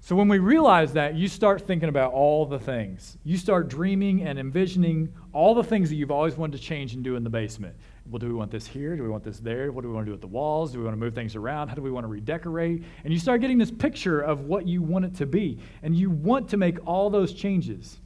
So 0.00 0.14
when 0.16 0.28
we 0.28 0.38
realize 0.38 0.92
that, 0.94 1.14
you 1.14 1.28
start 1.28 1.62
thinking 1.62 1.88
about 1.88 2.12
all 2.12 2.46
the 2.46 2.58
things. 2.58 3.18
You 3.24 3.36
start 3.36 3.68
dreaming 3.68 4.22
and 4.22 4.38
envisioning 4.38 5.12
all 5.32 5.54
the 5.54 5.64
things 5.64 5.90
that 5.90 5.96
you've 5.96 6.10
always 6.10 6.36
wanted 6.36 6.58
to 6.58 6.62
change 6.62 6.94
and 6.94 7.02
do 7.02 7.16
in 7.16 7.24
the 7.24 7.30
basement. 7.30 7.76
Well, 8.08 8.18
do 8.18 8.28
we 8.28 8.34
want 8.34 8.50
this 8.50 8.66
here? 8.66 8.96
Do 8.96 9.02
we 9.02 9.08
want 9.08 9.24
this 9.24 9.40
there? 9.40 9.72
What 9.72 9.82
do 9.82 9.88
we 9.88 9.94
want 9.94 10.06
to 10.06 10.10
do 10.10 10.12
with 10.12 10.20
the 10.20 10.28
walls? 10.28 10.72
Do 10.72 10.78
we 10.78 10.84
want 10.84 10.94
to 10.94 11.00
move 11.00 11.14
things 11.14 11.34
around? 11.34 11.68
How 11.68 11.74
do 11.74 11.82
we 11.82 11.90
want 11.90 12.04
to 12.04 12.08
redecorate? 12.08 12.84
And 13.04 13.12
you 13.12 13.18
start 13.18 13.40
getting 13.40 13.58
this 13.58 13.70
picture 13.70 14.20
of 14.20 14.42
what 14.42 14.66
you 14.66 14.80
want 14.82 15.04
it 15.04 15.14
to 15.16 15.26
be. 15.26 15.58
And 15.82 15.96
you 15.96 16.10
want 16.10 16.48
to 16.50 16.56
make 16.56 16.78
all 16.86 17.10
those 17.10 17.32
changes. 17.32 17.98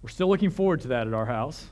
We're 0.00 0.08
still 0.08 0.28
looking 0.28 0.50
forward 0.50 0.80
to 0.82 0.88
that 0.88 1.06
at 1.06 1.14
our 1.14 1.26
house. 1.26 1.66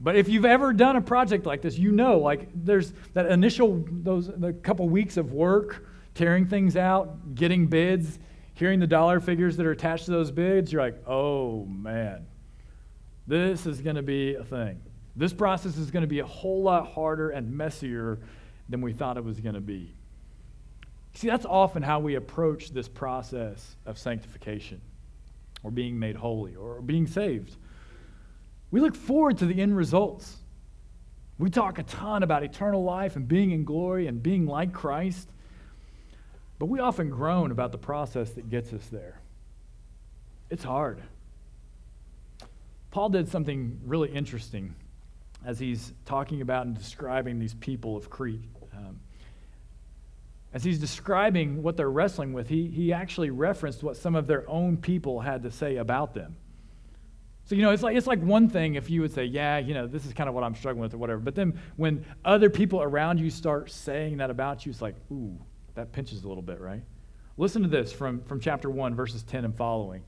But 0.00 0.16
if 0.16 0.28
you've 0.28 0.44
ever 0.44 0.72
done 0.72 0.96
a 0.96 1.00
project 1.00 1.46
like 1.46 1.62
this, 1.62 1.78
you 1.78 1.92
know, 1.92 2.18
like 2.18 2.48
there's 2.54 2.92
that 3.12 3.26
initial, 3.26 3.84
those, 3.88 4.26
the 4.26 4.52
couple 4.52 4.88
weeks 4.88 5.16
of 5.16 5.32
work 5.32 5.86
tearing 6.14 6.46
things 6.46 6.76
out, 6.76 7.34
getting 7.34 7.66
bids, 7.66 8.18
hearing 8.54 8.80
the 8.80 8.86
dollar 8.86 9.20
figures 9.20 9.56
that 9.56 9.66
are 9.66 9.72
attached 9.72 10.06
to 10.06 10.10
those 10.10 10.30
bids, 10.30 10.72
you're 10.72 10.82
like, 10.82 11.02
oh 11.06 11.64
man, 11.66 12.26
this 13.26 13.66
is 13.66 13.80
going 13.80 13.96
to 13.96 14.02
be 14.02 14.34
a 14.34 14.44
thing. 14.44 14.80
This 15.16 15.32
process 15.32 15.76
is 15.76 15.90
going 15.90 16.02
to 16.02 16.08
be 16.08 16.18
a 16.18 16.26
whole 16.26 16.62
lot 16.62 16.92
harder 16.92 17.30
and 17.30 17.56
messier 17.56 18.18
than 18.68 18.80
we 18.80 18.92
thought 18.92 19.16
it 19.16 19.24
was 19.24 19.40
going 19.40 19.54
to 19.54 19.60
be. 19.60 19.94
See, 21.14 21.28
that's 21.28 21.46
often 21.46 21.82
how 21.82 22.00
we 22.00 22.16
approach 22.16 22.70
this 22.70 22.88
process 22.88 23.76
of 23.86 23.98
sanctification 23.98 24.80
or 25.62 25.70
being 25.70 25.98
made 25.98 26.16
holy 26.16 26.56
or 26.56 26.80
being 26.80 27.06
saved. 27.06 27.56
We 28.72 28.80
look 28.80 28.96
forward 28.96 29.38
to 29.38 29.46
the 29.46 29.60
end 29.60 29.76
results. 29.76 30.36
We 31.38 31.50
talk 31.50 31.78
a 31.78 31.84
ton 31.84 32.24
about 32.24 32.42
eternal 32.42 32.82
life 32.82 33.14
and 33.14 33.28
being 33.28 33.52
in 33.52 33.64
glory 33.64 34.08
and 34.08 34.20
being 34.20 34.46
like 34.46 34.72
Christ, 34.72 35.28
but 36.58 36.66
we 36.66 36.80
often 36.80 37.10
groan 37.10 37.52
about 37.52 37.70
the 37.70 37.78
process 37.78 38.30
that 38.30 38.50
gets 38.50 38.72
us 38.72 38.86
there. 38.86 39.20
It's 40.50 40.64
hard. 40.64 41.00
Paul 42.90 43.08
did 43.08 43.28
something 43.28 43.80
really 43.84 44.10
interesting 44.10 44.74
as 45.44 45.58
he's 45.58 45.92
talking 46.04 46.40
about 46.40 46.66
and 46.66 46.76
describing 46.76 47.38
these 47.38 47.54
people 47.54 47.96
of 47.96 48.10
Crete. 48.10 48.48
Um, 48.74 49.00
as 50.52 50.64
he's 50.64 50.78
describing 50.78 51.62
what 51.62 51.76
they're 51.76 51.90
wrestling 51.90 52.32
with, 52.32 52.48
he, 52.48 52.68
he 52.68 52.92
actually 52.92 53.30
referenced 53.30 53.82
what 53.82 53.96
some 53.96 54.14
of 54.14 54.26
their 54.26 54.48
own 54.48 54.76
people 54.76 55.20
had 55.20 55.42
to 55.42 55.50
say 55.50 55.76
about 55.76 56.14
them. 56.14 56.36
So, 57.46 57.54
you 57.54 57.62
know, 57.62 57.72
it's 57.72 57.82
like, 57.82 57.96
it's 57.96 58.06
like 58.06 58.22
one 58.22 58.48
thing 58.48 58.76
if 58.76 58.88
you 58.88 59.02
would 59.02 59.12
say, 59.12 59.24
yeah, 59.24 59.58
you 59.58 59.74
know, 59.74 59.86
this 59.86 60.06
is 60.06 60.14
kind 60.14 60.28
of 60.28 60.34
what 60.34 60.44
I'm 60.44 60.54
struggling 60.54 60.82
with 60.82 60.94
or 60.94 60.98
whatever. 60.98 61.20
But 61.20 61.34
then 61.34 61.60
when 61.76 62.04
other 62.24 62.48
people 62.48 62.82
around 62.82 63.20
you 63.20 63.28
start 63.28 63.70
saying 63.70 64.16
that 64.18 64.30
about 64.30 64.64
you, 64.64 64.70
it's 64.70 64.80
like, 64.80 64.94
ooh, 65.12 65.38
that 65.74 65.92
pinches 65.92 66.24
a 66.24 66.28
little 66.28 66.42
bit, 66.42 66.58
right? 66.58 66.82
Listen 67.36 67.60
to 67.62 67.68
this 67.68 67.92
from, 67.92 68.22
from 68.22 68.40
chapter 68.40 68.70
1, 68.70 68.94
verses 68.94 69.24
10 69.24 69.44
and 69.44 69.54
following. 69.54 70.04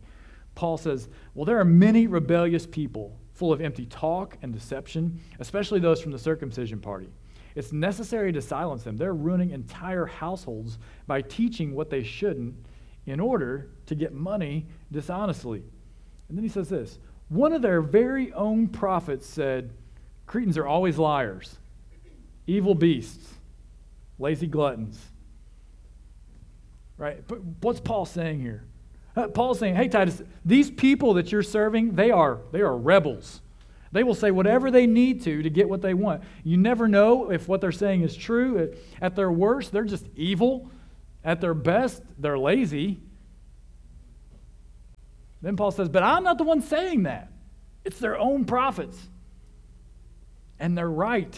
Paul 0.55 0.79
says, 0.79 1.09
Well, 1.35 1.45
there 1.45 1.59
are 1.61 1.65
many 1.65 2.07
rebellious 2.07 2.67
people 2.67 3.19
full 3.37 3.53
of 3.53 3.61
empty 3.61 3.87
talk 3.87 4.37
and 4.43 4.53
deception, 4.53 5.21
especially 5.39 5.79
those 5.79 6.01
from 6.01 6.11
the 6.11 6.19
circumcision 6.19 6.81
party. 6.81 7.09
It's 7.55 7.73
necessary 7.73 8.33
to 8.33 8.43
silence 8.43 8.83
them. 8.83 8.97
They're 8.97 9.15
ruining 9.15 9.51
entire 9.51 10.07
households 10.07 10.79
by 11.07 11.23
teaching 11.23 11.75
what 11.75 11.91
they 11.91 12.03
shouldn't 12.03 12.55
in 13.07 13.21
order 13.21 13.69
to 13.87 13.95
get 13.95 14.13
money 14.13 14.67
dishonestly. 14.91 15.63
And 16.29 16.37
then 16.37 16.43
he 16.43 16.51
says 16.51 16.69
this 16.69 16.99
one 17.29 17.53
of 17.53 17.63
their 17.63 17.83
very 17.83 18.33
own 18.33 18.69
prophets 18.69 19.27
said, 19.27 19.71
Cretans 20.27 20.59
are 20.59 20.67
always 20.67 20.99
liars, 20.99 21.57
evil 22.47 22.75
beasts, 22.75 23.35
lazy 24.19 24.47
gluttons. 24.47 24.99
Right? 26.99 27.27
But 27.29 27.41
what's 27.61 27.81
Paul 27.81 28.07
saying 28.07 28.41
here? 28.41 28.65
Uh, 29.17 29.29
Paul's 29.29 29.59
saying, 29.59 29.75
hey, 29.75 29.89
Titus, 29.89 30.23
these 30.45 30.71
people 30.71 31.15
that 31.15 31.33
you're 31.33 31.43
serving, 31.43 31.95
they 31.95 32.11
are, 32.11 32.41
they 32.53 32.61
are 32.61 32.77
rebels. 32.77 33.41
They 33.93 34.03
will 34.03 34.15
say 34.15 34.31
whatever 34.31 34.71
they 34.71 34.87
need 34.87 35.23
to 35.23 35.43
to 35.43 35.49
get 35.49 35.69
what 35.69 35.81
they 35.81 35.95
want. 35.95 36.23
You 36.45 36.59
never 36.59 36.87
know 36.87 37.31
if 37.31 37.49
what 37.49 37.63
they're 37.63 37.73
saying 37.73 38.03
is 38.03 38.15
true. 38.15 38.75
At 39.01 39.17
their 39.17 39.33
worst, 39.33 39.73
they're 39.73 39.85
just 39.85 40.07
evil. 40.17 40.71
At 41.25 41.41
their 41.41 41.55
best, 41.55 42.03
they're 42.19 42.39
lazy. 42.39 43.01
Then 45.41 45.57
Paul 45.57 45.71
says, 45.71 45.89
But 45.89 46.03
I'm 46.03 46.25
not 46.25 46.37
the 46.37 46.45
one 46.45 46.61
saying 46.61 47.05
that. 47.05 47.33
It's 47.85 47.99
their 47.99 48.19
own 48.19 48.45
prophets. 48.45 48.99
And 50.59 50.77
they're 50.77 50.91
right. 50.91 51.35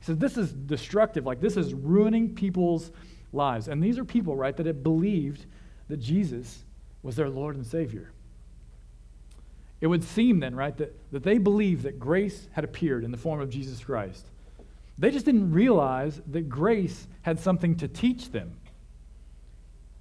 He 0.00 0.04
says, 0.06 0.18
This 0.18 0.36
is 0.36 0.52
destructive. 0.52 1.24
Like, 1.24 1.40
this 1.40 1.56
is 1.56 1.72
ruining 1.72 2.34
people's 2.34 2.90
lives. 3.32 3.68
And 3.68 3.82
these 3.82 3.98
are 3.98 4.04
people, 4.04 4.34
right, 4.34 4.56
that 4.56 4.66
have 4.66 4.82
believed 4.82 5.46
that 5.88 5.98
Jesus 5.98 6.64
was 7.02 7.16
their 7.16 7.28
Lord 7.28 7.56
and 7.56 7.66
Savior. 7.66 8.10
It 9.80 9.86
would 9.86 10.02
seem 10.02 10.40
then, 10.40 10.54
right, 10.54 10.76
that, 10.78 11.12
that 11.12 11.22
they 11.22 11.38
believed 11.38 11.82
that 11.82 11.98
grace 11.98 12.48
had 12.52 12.64
appeared 12.64 13.04
in 13.04 13.10
the 13.10 13.16
form 13.16 13.40
of 13.40 13.50
Jesus 13.50 13.82
Christ. 13.84 14.26
They 14.98 15.10
just 15.10 15.26
didn't 15.26 15.52
realize 15.52 16.20
that 16.28 16.48
grace 16.48 17.06
had 17.22 17.38
something 17.38 17.76
to 17.76 17.88
teach 17.88 18.30
them. 18.30 18.56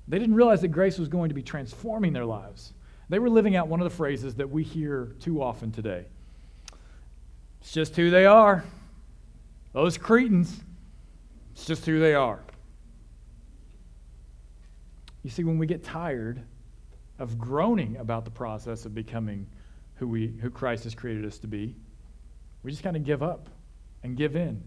They 0.08 0.20
didn't 0.20 0.36
realize 0.36 0.62
that 0.62 0.70
grace 0.70 0.98
was 0.98 1.10
going 1.10 1.30
to 1.30 1.36
be 1.36 1.44
transforming 1.44 2.14
their 2.14 2.26
lives. 2.26 2.74
They 3.10 3.20
were 3.20 3.30
living 3.30 3.56
out 3.56 3.68
one 3.68 3.82
of 3.82 3.84
the 3.84 3.96
phrases 3.96 4.36
that 4.36 4.50
we 4.50 4.64
hear 4.64 5.16
too 5.20 5.42
often 5.42 5.72
today. 5.72 6.06
It's 7.62 7.72
just 7.72 7.96
who 7.96 8.10
they 8.10 8.26
are. 8.26 8.64
Those 9.74 9.98
Cretans, 9.98 10.62
it's 11.54 11.66
just 11.66 11.86
who 11.86 12.00
they 12.00 12.14
are. 12.14 12.40
You 15.26 15.32
see, 15.32 15.44
when 15.44 15.58
we 15.58 15.66
get 15.66 15.84
tired 15.84 16.44
of 17.18 17.40
groaning 17.40 17.98
about 17.98 18.26
the 18.26 18.30
process 18.30 18.86
of 18.86 18.94
becoming 18.94 19.48
who, 19.96 20.08
we, 20.08 20.28
who 20.40 20.52
Christ 20.52 20.84
has 20.84 20.94
created 20.94 21.26
us 21.26 21.40
to 21.40 21.48
be, 21.48 21.76
we 22.62 22.70
just 22.70 22.84
kind 22.84 22.96
of 22.96 23.04
give 23.04 23.24
up 23.24 23.50
and 24.04 24.16
give 24.16 24.36
in 24.36 24.62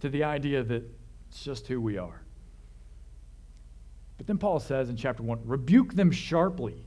to 0.00 0.10
the 0.10 0.24
idea 0.24 0.62
that 0.62 0.84
it's 1.30 1.42
just 1.42 1.68
who 1.68 1.80
we 1.80 1.96
are. 1.96 2.20
But 4.18 4.26
then 4.26 4.36
Paul 4.36 4.60
says 4.60 4.90
in 4.90 4.96
chapter 4.98 5.22
1 5.22 5.40
rebuke 5.46 5.94
them 5.94 6.10
sharply. 6.10 6.84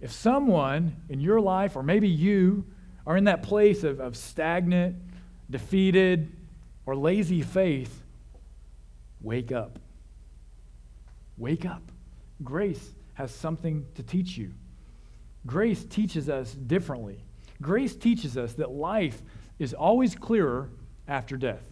If 0.00 0.12
someone 0.12 0.94
in 1.08 1.20
your 1.20 1.40
life, 1.40 1.74
or 1.74 1.82
maybe 1.82 2.08
you, 2.08 2.64
are 3.08 3.16
in 3.16 3.24
that 3.24 3.42
place 3.42 3.82
of, 3.82 3.98
of 3.98 4.16
stagnant, 4.16 4.94
defeated, 5.50 6.30
or 6.86 6.94
lazy 6.94 7.42
faith, 7.42 8.04
wake 9.20 9.50
up. 9.50 9.80
Wake 11.42 11.66
up. 11.66 11.82
Grace 12.44 12.92
has 13.14 13.34
something 13.34 13.84
to 13.96 14.02
teach 14.04 14.38
you. 14.38 14.52
Grace 15.44 15.84
teaches 15.84 16.28
us 16.28 16.52
differently. 16.52 17.24
Grace 17.60 17.96
teaches 17.96 18.38
us 18.38 18.54
that 18.54 18.70
life 18.70 19.20
is 19.58 19.74
always 19.74 20.14
clearer 20.14 20.70
after 21.08 21.36
death. 21.36 21.64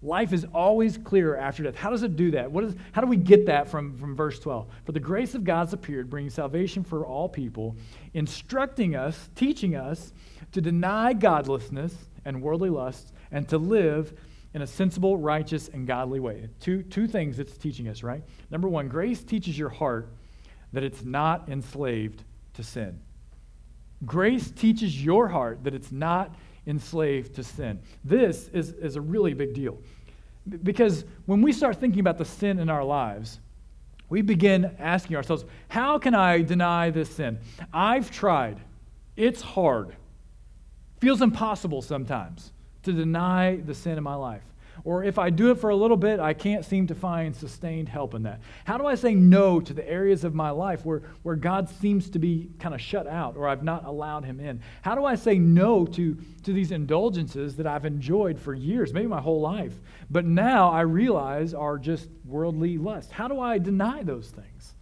Life 0.00 0.32
is 0.32 0.46
always 0.54 0.96
clearer 0.96 1.36
after 1.36 1.62
death. 1.62 1.74
How 1.74 1.90
does 1.90 2.04
it 2.04 2.16
do 2.16 2.30
that? 2.30 2.50
What 2.50 2.64
is, 2.64 2.74
how 2.92 3.02
do 3.02 3.06
we 3.06 3.18
get 3.18 3.44
that 3.44 3.68
from, 3.68 3.98
from 3.98 4.16
verse 4.16 4.38
12? 4.38 4.66
For 4.86 4.92
the 4.92 5.00
grace 5.00 5.34
of 5.34 5.44
God's 5.44 5.74
appeared, 5.74 6.08
bringing 6.08 6.30
salvation 6.30 6.82
for 6.82 7.04
all 7.04 7.28
people, 7.28 7.76
instructing 8.14 8.96
us, 8.96 9.28
teaching 9.34 9.76
us 9.76 10.14
to 10.52 10.62
deny 10.62 11.12
godlessness 11.12 11.94
and 12.24 12.40
worldly 12.40 12.70
lusts, 12.70 13.12
and 13.30 13.46
to 13.50 13.58
live 13.58 14.14
in 14.56 14.62
a 14.62 14.66
sensible, 14.66 15.18
righteous, 15.18 15.68
and 15.68 15.86
godly 15.86 16.18
way. 16.18 16.48
Two, 16.60 16.82
two 16.82 17.06
things 17.06 17.38
it's 17.38 17.58
teaching 17.58 17.88
us, 17.88 18.02
right? 18.02 18.22
Number 18.50 18.70
one, 18.70 18.88
grace 18.88 19.22
teaches 19.22 19.58
your 19.58 19.68
heart 19.68 20.08
that 20.72 20.82
it's 20.82 21.04
not 21.04 21.50
enslaved 21.50 22.24
to 22.54 22.62
sin. 22.62 22.98
Grace 24.06 24.50
teaches 24.50 25.04
your 25.04 25.28
heart 25.28 25.62
that 25.64 25.74
it's 25.74 25.92
not 25.92 26.34
enslaved 26.66 27.34
to 27.34 27.44
sin. 27.44 27.78
This 28.02 28.48
is, 28.48 28.70
is 28.72 28.96
a 28.96 29.00
really 29.02 29.34
big 29.34 29.52
deal. 29.52 29.76
Because 30.62 31.04
when 31.26 31.42
we 31.42 31.52
start 31.52 31.76
thinking 31.78 32.00
about 32.00 32.16
the 32.16 32.24
sin 32.24 32.58
in 32.58 32.70
our 32.70 32.82
lives, 32.82 33.40
we 34.08 34.22
begin 34.22 34.74
asking 34.78 35.16
ourselves, 35.16 35.44
how 35.68 35.98
can 35.98 36.14
I 36.14 36.40
deny 36.40 36.88
this 36.88 37.10
sin? 37.10 37.40
I've 37.74 38.10
tried. 38.10 38.58
It's 39.16 39.42
hard. 39.42 39.94
Feels 40.98 41.20
impossible 41.20 41.82
sometimes 41.82 42.52
to 42.86 42.92
deny 42.92 43.56
the 43.56 43.74
sin 43.74 43.98
in 43.98 44.04
my 44.04 44.14
life. 44.14 44.42
Or 44.84 45.02
if 45.02 45.18
I 45.18 45.30
do 45.30 45.50
it 45.50 45.58
for 45.58 45.70
a 45.70 45.76
little 45.76 45.96
bit, 45.96 46.20
I 46.20 46.34
can't 46.34 46.64
seem 46.64 46.86
to 46.88 46.94
find 46.94 47.34
sustained 47.34 47.88
help 47.88 48.14
in 48.14 48.24
that. 48.24 48.40
How 48.64 48.78
do 48.78 48.86
I 48.86 48.94
say 48.94 49.14
no 49.14 49.58
to 49.60 49.72
the 49.72 49.88
areas 49.88 50.22
of 50.22 50.34
my 50.34 50.50
life 50.50 50.84
where, 50.84 51.02
where 51.22 51.36
God 51.36 51.68
seems 51.68 52.10
to 52.10 52.18
be 52.18 52.50
kind 52.58 52.74
of 52.74 52.80
shut 52.80 53.06
out 53.06 53.36
or 53.36 53.48
I've 53.48 53.62
not 53.62 53.84
allowed 53.84 54.24
him 54.24 54.38
in? 54.38 54.60
How 54.82 54.94
do 54.94 55.04
I 55.04 55.14
say 55.14 55.38
no 55.38 55.86
to, 55.86 56.16
to 56.44 56.52
these 56.52 56.72
indulgences 56.72 57.56
that 57.56 57.66
I've 57.66 57.86
enjoyed 57.86 58.38
for 58.38 58.54
years, 58.54 58.92
maybe 58.92 59.06
my 59.06 59.20
whole 59.20 59.40
life, 59.40 59.72
but 60.10 60.24
now 60.24 60.70
I 60.70 60.82
realize 60.82 61.54
are 61.54 61.78
just 61.78 62.08
worldly 62.24 62.78
lust? 62.78 63.10
How 63.10 63.28
do 63.28 63.40
I 63.40 63.58
deny 63.58 64.02
those 64.02 64.28
things? 64.28 64.74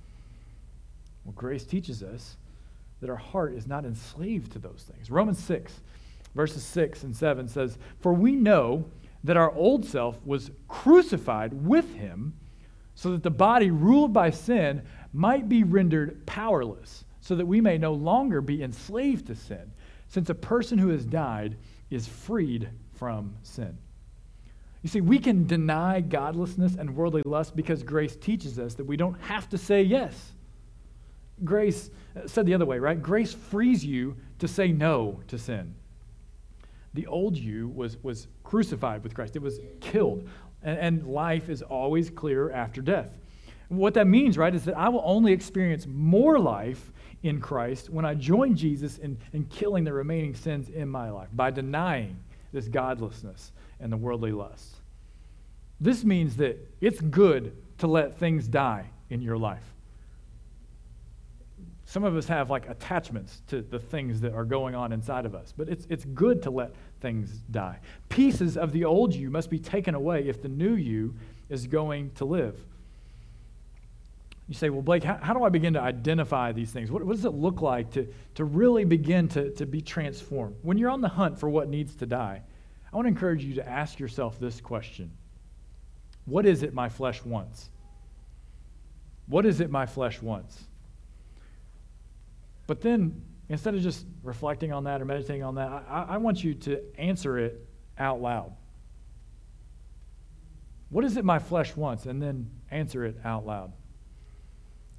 Well, 1.24 1.34
grace 1.34 1.64
teaches 1.64 2.02
us 2.02 2.36
that 3.00 3.10
our 3.10 3.16
heart 3.16 3.54
is 3.54 3.66
not 3.66 3.84
enslaved 3.84 4.52
to 4.52 4.58
those 4.58 4.84
things. 4.90 5.10
Romans 5.10 5.38
6, 5.44 5.80
verses 6.34 6.62
6 6.64 7.04
and 7.04 7.14
7 7.14 7.48
says, 7.48 7.78
For 8.00 8.12
we 8.12 8.32
know 8.32 8.84
that 9.22 9.36
our 9.36 9.52
old 9.52 9.84
self 9.84 10.18
was 10.24 10.50
crucified 10.68 11.52
with 11.52 11.94
him 11.94 12.34
so 12.94 13.10
that 13.12 13.22
the 13.22 13.30
body 13.30 13.70
ruled 13.70 14.12
by 14.12 14.30
sin 14.30 14.82
might 15.12 15.48
be 15.48 15.64
rendered 15.64 16.24
powerless, 16.26 17.04
so 17.20 17.34
that 17.34 17.46
we 17.46 17.60
may 17.60 17.78
no 17.78 17.92
longer 17.92 18.40
be 18.40 18.62
enslaved 18.62 19.26
to 19.26 19.34
sin, 19.34 19.72
since 20.08 20.30
a 20.30 20.34
person 20.34 20.78
who 20.78 20.90
has 20.90 21.04
died 21.04 21.56
is 21.90 22.06
freed 22.06 22.68
from 22.92 23.34
sin. 23.42 23.76
You 24.82 24.88
see, 24.88 25.00
we 25.00 25.18
can 25.18 25.46
deny 25.46 26.00
godlessness 26.02 26.76
and 26.76 26.94
worldly 26.94 27.22
lust 27.24 27.56
because 27.56 27.82
grace 27.82 28.16
teaches 28.16 28.58
us 28.58 28.74
that 28.74 28.84
we 28.84 28.96
don't 28.96 29.20
have 29.22 29.48
to 29.48 29.58
say 29.58 29.82
yes. 29.82 30.32
Grace, 31.42 31.90
uh, 32.14 32.28
said 32.28 32.46
the 32.46 32.54
other 32.54 32.66
way, 32.66 32.78
right? 32.78 33.00
Grace 33.00 33.32
frees 33.32 33.84
you 33.84 34.16
to 34.38 34.46
say 34.46 34.70
no 34.70 35.20
to 35.28 35.38
sin 35.38 35.74
the 36.94 37.06
old 37.06 37.36
you 37.36 37.68
was, 37.68 38.02
was 38.02 38.28
crucified 38.42 39.02
with 39.02 39.14
Christ, 39.14 39.36
it 39.36 39.42
was 39.42 39.60
killed. 39.80 40.28
And, 40.62 40.78
and 40.78 41.06
life 41.06 41.48
is 41.48 41.62
always 41.62 42.08
clearer 42.08 42.52
after 42.52 42.80
death. 42.80 43.10
And 43.68 43.78
what 43.78 43.94
that 43.94 44.06
means, 44.06 44.38
right, 44.38 44.54
is 44.54 44.64
that 44.64 44.76
I 44.76 44.88
will 44.88 45.02
only 45.04 45.32
experience 45.32 45.86
more 45.86 46.38
life 46.38 46.92
in 47.22 47.40
Christ 47.40 47.90
when 47.90 48.04
I 48.04 48.14
join 48.14 48.54
Jesus 48.54 48.98
in, 48.98 49.18
in 49.32 49.44
killing 49.46 49.84
the 49.84 49.92
remaining 49.92 50.34
sins 50.34 50.68
in 50.68 50.88
my 50.88 51.10
life 51.10 51.28
by 51.32 51.50
denying 51.50 52.16
this 52.52 52.68
godlessness 52.68 53.52
and 53.80 53.92
the 53.92 53.96
worldly 53.96 54.32
lust. 54.32 54.76
This 55.80 56.04
means 56.04 56.36
that 56.36 56.56
it's 56.80 57.00
good 57.00 57.56
to 57.78 57.86
let 57.86 58.18
things 58.18 58.46
die 58.46 58.86
in 59.10 59.20
your 59.20 59.36
life. 59.36 59.73
Some 61.94 62.02
of 62.02 62.16
us 62.16 62.26
have 62.26 62.50
like 62.50 62.68
attachments 62.68 63.42
to 63.46 63.62
the 63.62 63.78
things 63.78 64.20
that 64.22 64.34
are 64.34 64.44
going 64.44 64.74
on 64.74 64.92
inside 64.92 65.24
of 65.26 65.32
us, 65.36 65.54
but 65.56 65.68
it's, 65.68 65.86
it's 65.88 66.04
good 66.06 66.42
to 66.42 66.50
let 66.50 66.74
things 67.00 67.30
die. 67.52 67.78
Pieces 68.08 68.56
of 68.56 68.72
the 68.72 68.84
old 68.84 69.14
you 69.14 69.30
must 69.30 69.48
be 69.48 69.60
taken 69.60 69.94
away 69.94 70.26
if 70.26 70.42
the 70.42 70.48
new 70.48 70.74
you 70.74 71.14
is 71.48 71.68
going 71.68 72.10
to 72.16 72.24
live. 72.24 72.58
You 74.48 74.54
say, 74.54 74.70
well, 74.70 74.82
Blake, 74.82 75.04
how, 75.04 75.18
how 75.22 75.34
do 75.34 75.44
I 75.44 75.50
begin 75.50 75.74
to 75.74 75.80
identify 75.80 76.50
these 76.50 76.72
things? 76.72 76.90
What, 76.90 77.04
what, 77.04 77.14
does 77.14 77.26
it 77.26 77.34
look 77.34 77.62
like 77.62 77.92
to, 77.92 78.12
to 78.34 78.44
really 78.44 78.84
begin 78.84 79.28
to, 79.28 79.52
to 79.52 79.64
be 79.64 79.80
transformed? 79.80 80.56
When 80.62 80.76
you're 80.76 80.90
on 80.90 81.00
the 81.00 81.08
hunt 81.08 81.38
for 81.38 81.48
what 81.48 81.68
needs 81.68 81.94
to 81.94 82.06
die, 82.06 82.42
I 82.92 82.96
want 82.96 83.04
to 83.04 83.08
encourage 83.10 83.44
you 83.44 83.54
to 83.54 83.68
ask 83.68 84.00
yourself 84.00 84.40
this 84.40 84.60
question 84.60 85.12
What 86.24 86.44
is 86.44 86.64
it 86.64 86.74
my 86.74 86.88
flesh 86.88 87.24
wants? 87.24 87.70
What 89.28 89.46
is 89.46 89.60
it 89.60 89.70
my 89.70 89.86
flesh 89.86 90.20
wants? 90.20 90.64
But 92.66 92.80
then, 92.80 93.22
instead 93.48 93.74
of 93.74 93.82
just 93.82 94.06
reflecting 94.22 94.72
on 94.72 94.84
that 94.84 95.02
or 95.02 95.04
meditating 95.04 95.42
on 95.42 95.56
that, 95.56 95.70
I, 95.88 96.06
I 96.10 96.16
want 96.16 96.42
you 96.42 96.54
to 96.54 96.82
answer 96.98 97.38
it 97.38 97.66
out 97.98 98.20
loud. 98.20 98.52
What 100.88 101.04
is 101.04 101.16
it 101.16 101.24
my 101.24 101.38
flesh 101.38 101.76
wants? 101.76 102.06
And 102.06 102.22
then 102.22 102.50
answer 102.70 103.04
it 103.04 103.16
out 103.24 103.44
loud. 103.44 103.72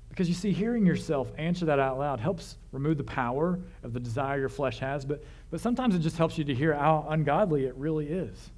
Because 0.10 0.30
you 0.30 0.36
see, 0.36 0.54
hearing 0.54 0.86
yourself 0.86 1.32
answer 1.38 1.66
that 1.66 1.80
out 1.80 2.00
loud 2.00 2.20
helps 2.22 2.58
remove 2.72 2.98
the 2.98 3.04
power 3.04 3.60
of 3.84 3.92
the 3.92 4.00
desire 4.00 4.40
your 4.40 4.50
flesh 4.50 4.80
has, 4.80 5.04
but, 5.04 5.24
but 5.52 5.60
sometimes 5.60 5.94
it 5.94 6.00
just 6.00 6.18
helps 6.18 6.38
you 6.38 6.46
to 6.46 6.56
hear 6.56 6.74
how 6.74 7.06
ungodly 7.10 7.66
it 7.66 7.76
really 7.76 8.08
is. 8.08 8.52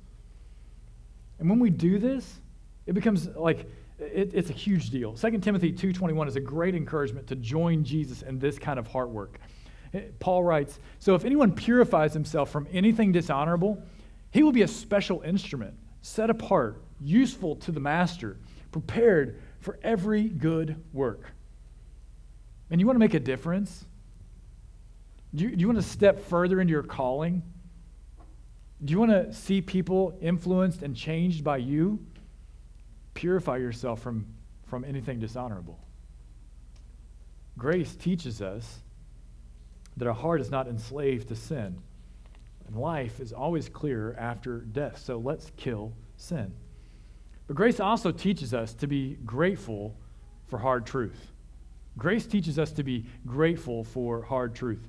And 1.39 1.49
when 1.49 1.59
we 1.59 1.71
do 1.71 1.97
this, 1.97 2.41
it 2.85 2.93
becomes 2.93 3.27
like 3.27 3.67
it, 3.99 4.31
it's 4.33 4.49
a 4.49 4.53
huge 4.53 4.89
deal. 4.89 5.13
2 5.13 5.39
Timothy 5.39 5.71
2.21 5.73 6.27
is 6.27 6.35
a 6.35 6.39
great 6.41 6.75
encouragement 6.75 7.27
to 7.27 7.35
join 7.35 7.83
Jesus 7.83 8.21
in 8.21 8.39
this 8.39 8.59
kind 8.59 8.77
of 8.77 8.87
heart 8.87 9.09
work. 9.09 9.39
Eh, 9.93 10.01
Paul 10.19 10.43
writes, 10.43 10.79
So 10.99 11.15
if 11.15 11.25
anyone 11.25 11.51
purifies 11.53 12.13
himself 12.13 12.51
from 12.51 12.67
anything 12.71 13.11
dishonorable, 13.11 13.81
he 14.31 14.43
will 14.43 14.51
be 14.51 14.61
a 14.61 14.67
special 14.67 15.21
instrument, 15.21 15.75
set 16.01 16.29
apart, 16.29 16.81
useful 17.01 17.55
to 17.57 17.71
the 17.71 17.79
master, 17.79 18.37
prepared 18.71 19.41
for 19.59 19.79
every 19.81 20.23
good 20.23 20.83
work. 20.93 21.31
And 22.69 22.79
you 22.79 22.85
want 22.85 22.95
to 22.95 22.99
make 22.99 23.13
a 23.13 23.19
difference? 23.19 23.85
Do 25.33 25.45
you, 25.45 25.55
do 25.55 25.61
you 25.61 25.67
want 25.67 25.81
to 25.81 25.87
step 25.87 26.19
further 26.25 26.61
into 26.61 26.71
your 26.71 26.83
calling? 26.83 27.41
Do 28.83 28.91
you 28.91 28.99
want 28.99 29.11
to 29.11 29.33
see 29.33 29.61
people 29.61 30.17
influenced 30.21 30.83
and 30.83 30.95
changed 30.95 31.43
by 31.43 31.57
you? 31.57 31.99
Purify 33.17 33.57
yourself 33.57 33.99
from, 33.99 34.27
from 34.67 34.85
anything 34.85 35.19
dishonorable. 35.19 35.79
Grace 37.57 37.95
teaches 37.95 38.43
us 38.43 38.81
that 39.97 40.07
our 40.07 40.13
heart 40.13 40.39
is 40.39 40.51
not 40.51 40.67
enslaved 40.67 41.27
to 41.29 41.35
sin, 41.35 41.81
and 42.67 42.75
life 42.75 43.19
is 43.19 43.33
always 43.33 43.69
clearer 43.69 44.15
after 44.19 44.59
death. 44.59 44.99
So 44.99 45.17
let's 45.17 45.51
kill 45.57 45.93
sin. 46.15 46.53
But 47.47 47.55
grace 47.55 47.79
also 47.79 48.11
teaches 48.11 48.53
us 48.53 48.75
to 48.75 48.85
be 48.85 49.17
grateful 49.25 49.95
for 50.45 50.59
hard 50.59 50.85
truth. 50.85 51.31
Grace 51.97 52.27
teaches 52.27 52.59
us 52.59 52.71
to 52.73 52.83
be 52.83 53.07
grateful 53.25 53.83
for 53.83 54.21
hard 54.21 54.53
truth. 54.53 54.87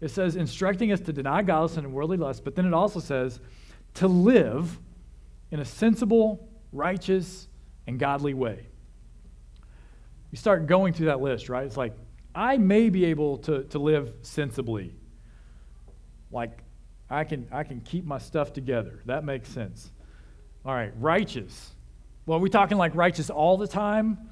It 0.00 0.08
says, 0.08 0.36
instructing 0.36 0.92
us 0.92 1.00
to 1.00 1.12
deny 1.12 1.42
godlessness 1.42 1.84
and 1.84 1.92
worldly 1.92 2.16
lust, 2.16 2.42
but 2.42 2.54
then 2.54 2.64
it 2.64 2.72
also 2.72 3.00
says 3.00 3.38
to 3.96 4.08
live 4.08 4.78
in 5.50 5.60
a 5.60 5.64
sensible, 5.66 6.48
righteous, 6.72 7.48
and 7.86 7.98
godly 7.98 8.34
way. 8.34 8.66
You 10.30 10.38
start 10.38 10.66
going 10.66 10.92
through 10.92 11.06
that 11.06 11.20
list, 11.20 11.48
right? 11.48 11.64
It's 11.64 11.76
like, 11.76 11.94
I 12.34 12.56
may 12.58 12.90
be 12.90 13.06
able 13.06 13.38
to, 13.38 13.64
to 13.64 13.78
live 13.78 14.12
sensibly. 14.22 14.94
Like, 16.30 16.58
I 17.08 17.24
can, 17.24 17.48
I 17.52 17.62
can 17.62 17.80
keep 17.80 18.04
my 18.04 18.18
stuff 18.18 18.52
together. 18.52 19.00
That 19.06 19.24
makes 19.24 19.48
sense. 19.48 19.90
All 20.64 20.74
right, 20.74 20.92
righteous. 20.98 21.74
Well, 22.26 22.38
are 22.38 22.42
we 22.42 22.50
talking 22.50 22.76
like 22.76 22.94
righteous 22.94 23.30
all 23.30 23.56
the 23.56 23.68
time? 23.68 24.30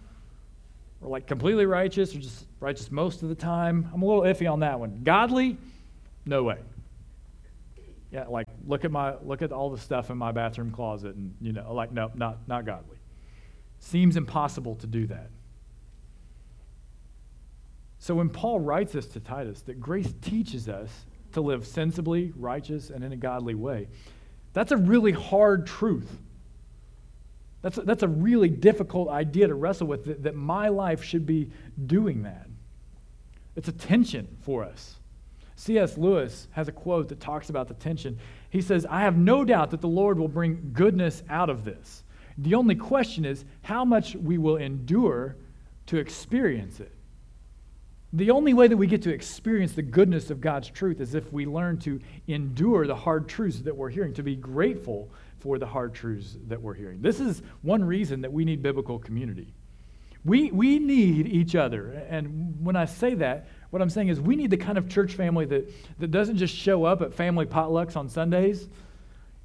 or 1.05 1.11
like 1.11 1.27
completely 1.27 1.67
righteous 1.67 2.15
or 2.15 2.19
just 2.19 2.47
righteous 2.61 2.91
most 2.91 3.23
of 3.23 3.29
the 3.29 3.35
time. 3.35 3.89
I'm 3.93 4.03
a 4.03 4.07
little 4.07 4.23
iffy 4.23 4.51
on 4.51 4.61
that 4.61 4.81
one. 4.81 5.03
Godly? 5.05 5.59
No 6.25 6.43
way. 6.43 6.59
Yeah, 8.11 8.25
like 8.29 8.47
look 8.67 8.85
at 8.85 8.91
my 8.91 9.15
look 9.23 9.43
at 9.43 9.53
all 9.53 9.71
the 9.71 9.79
stuff 9.79 10.11
in 10.11 10.17
my 10.17 10.33
bathroom 10.33 10.71
closet 10.71 11.15
and 11.15 11.35
you 11.41 11.53
know, 11.53 11.75
like 11.75 11.93
no, 11.93 12.11
not 12.15 12.49
not 12.49 12.65
godly. 12.65 12.97
Seems 13.85 14.17
impossible 14.17 14.77
to 14.77 14.87
do 14.87 15.07
that. 15.09 15.29
So 17.99 18.15
when 18.15 18.31
Paul 18.31 18.59
writes 18.59 18.95
this 18.95 19.07
to 19.09 19.21
Titus, 19.21 19.61
that 19.63 19.79
grace 19.79 20.11
teaches 20.23 20.71
us 20.71 20.89
to 21.33 21.43
live 21.43 21.67
sensibly, 21.67 22.33
righteous, 22.35 22.89
and 22.89 23.05
in 23.05 23.13
a 23.13 23.17
godly 23.17 23.55
way, 23.55 23.89
that's 24.55 24.73
a 24.73 24.79
really 24.79 25.13
hard 25.13 25.67
truth. 25.67 26.11
That's 27.61 27.77
a, 27.77 27.83
that's 27.83 28.03
a 28.03 28.09
really 28.09 28.49
difficult 28.49 29.11
idea 29.11 29.49
to 29.49 29.55
wrestle 29.55 29.87
with, 29.87 30.07
that, 30.07 30.23
that 30.23 30.35
my 30.35 30.69
life 30.69 31.05
should 31.05 31.27
be 31.27 31.51
doing 31.85 32.23
that. 32.23 32.49
It's 33.55 33.69
a 33.69 33.73
tension 33.73 34.39
for 34.41 34.65
us. 34.65 34.97
C.S. 35.57 35.99
Lewis 35.99 36.49
has 36.53 36.69
a 36.69 36.73
quote 36.73 37.11
that 37.11 37.21
talks 37.21 37.51
about 37.51 37.69
the 37.69 37.75
tension. 37.75 38.19
He 38.49 38.63
says, 38.63 38.87
I 38.89 39.03
have 39.03 39.19
no 39.19 39.45
doubt 39.45 39.73
that 39.73 39.83
the 39.83 39.89
Lord 39.89 40.19
will 40.19 40.29
bring 40.29 40.71
goodness 40.73 41.23
out 41.29 41.51
of 41.51 41.67
this. 41.67 42.03
The 42.39 42.55
only 42.55 42.75
question 42.75 43.25
is 43.25 43.45
how 43.63 43.85
much 43.85 44.15
we 44.17 44.39
will 44.39 44.57
endure 44.57 45.37
to 45.87 45.99
experience 45.99 46.81
it. 46.81 46.93
The 48.13 48.31
only 48.31 48.55
way 48.55 48.69
that 48.69 48.77
we 48.77 48.87
get 48.87 49.03
to 49.03 49.13
experience 49.13 49.73
the 49.73 49.83
goodness 49.83 50.31
of 50.31 50.41
God's 50.41 50.71
truth 50.71 51.01
is 51.01 51.17
if 51.17 51.33
we 51.33 51.47
learn 51.47 51.79
to 51.79 52.01
endure 52.29 52.87
the 52.87 52.95
hard 52.95 53.29
truths 53.29 53.61
that 53.63 53.77
we're 53.77 53.89
hearing, 53.89 54.15
to 54.15 54.23
be 54.23 54.37
grateful 54.37 55.11
for 55.41 55.59
the 55.59 55.67
hard 55.67 55.95
truths 55.95 56.37
that 56.47 56.63
we're 56.63 56.75
hearing. 56.75 57.03
This 57.03 57.19
is 57.19 57.43
one 57.63 57.85
reason 57.85 58.21
that 58.21 58.33
we 58.33 58.45
need 58.45 58.63
biblical 58.63 59.01
community. 59.01 59.53
We, 60.25 60.51
we 60.53 60.79
need 60.79 61.27
each 61.27 61.55
other. 61.55 61.91
And 62.09 62.65
when 62.65 62.77
I 62.77 62.85
say 62.85 63.15
that, 63.17 63.49
what 63.71 63.83
I'm 63.83 63.91
saying 63.91 64.09
is 64.09 64.21
we 64.21 64.37
need 64.37 64.51
the 64.51 64.57
kind 64.57 64.79
of 64.79 64.89
church 64.89 65.15
family 65.15 65.45
that, 65.47 65.71
that 65.99 66.13
doesn't 66.13 66.37
just 66.37 66.55
show 66.55 66.85
up 66.85 67.03
at 67.03 67.13
family 67.13 67.47
potlucks 67.47 67.97
on 67.97 68.09
Sundays, 68.09 68.69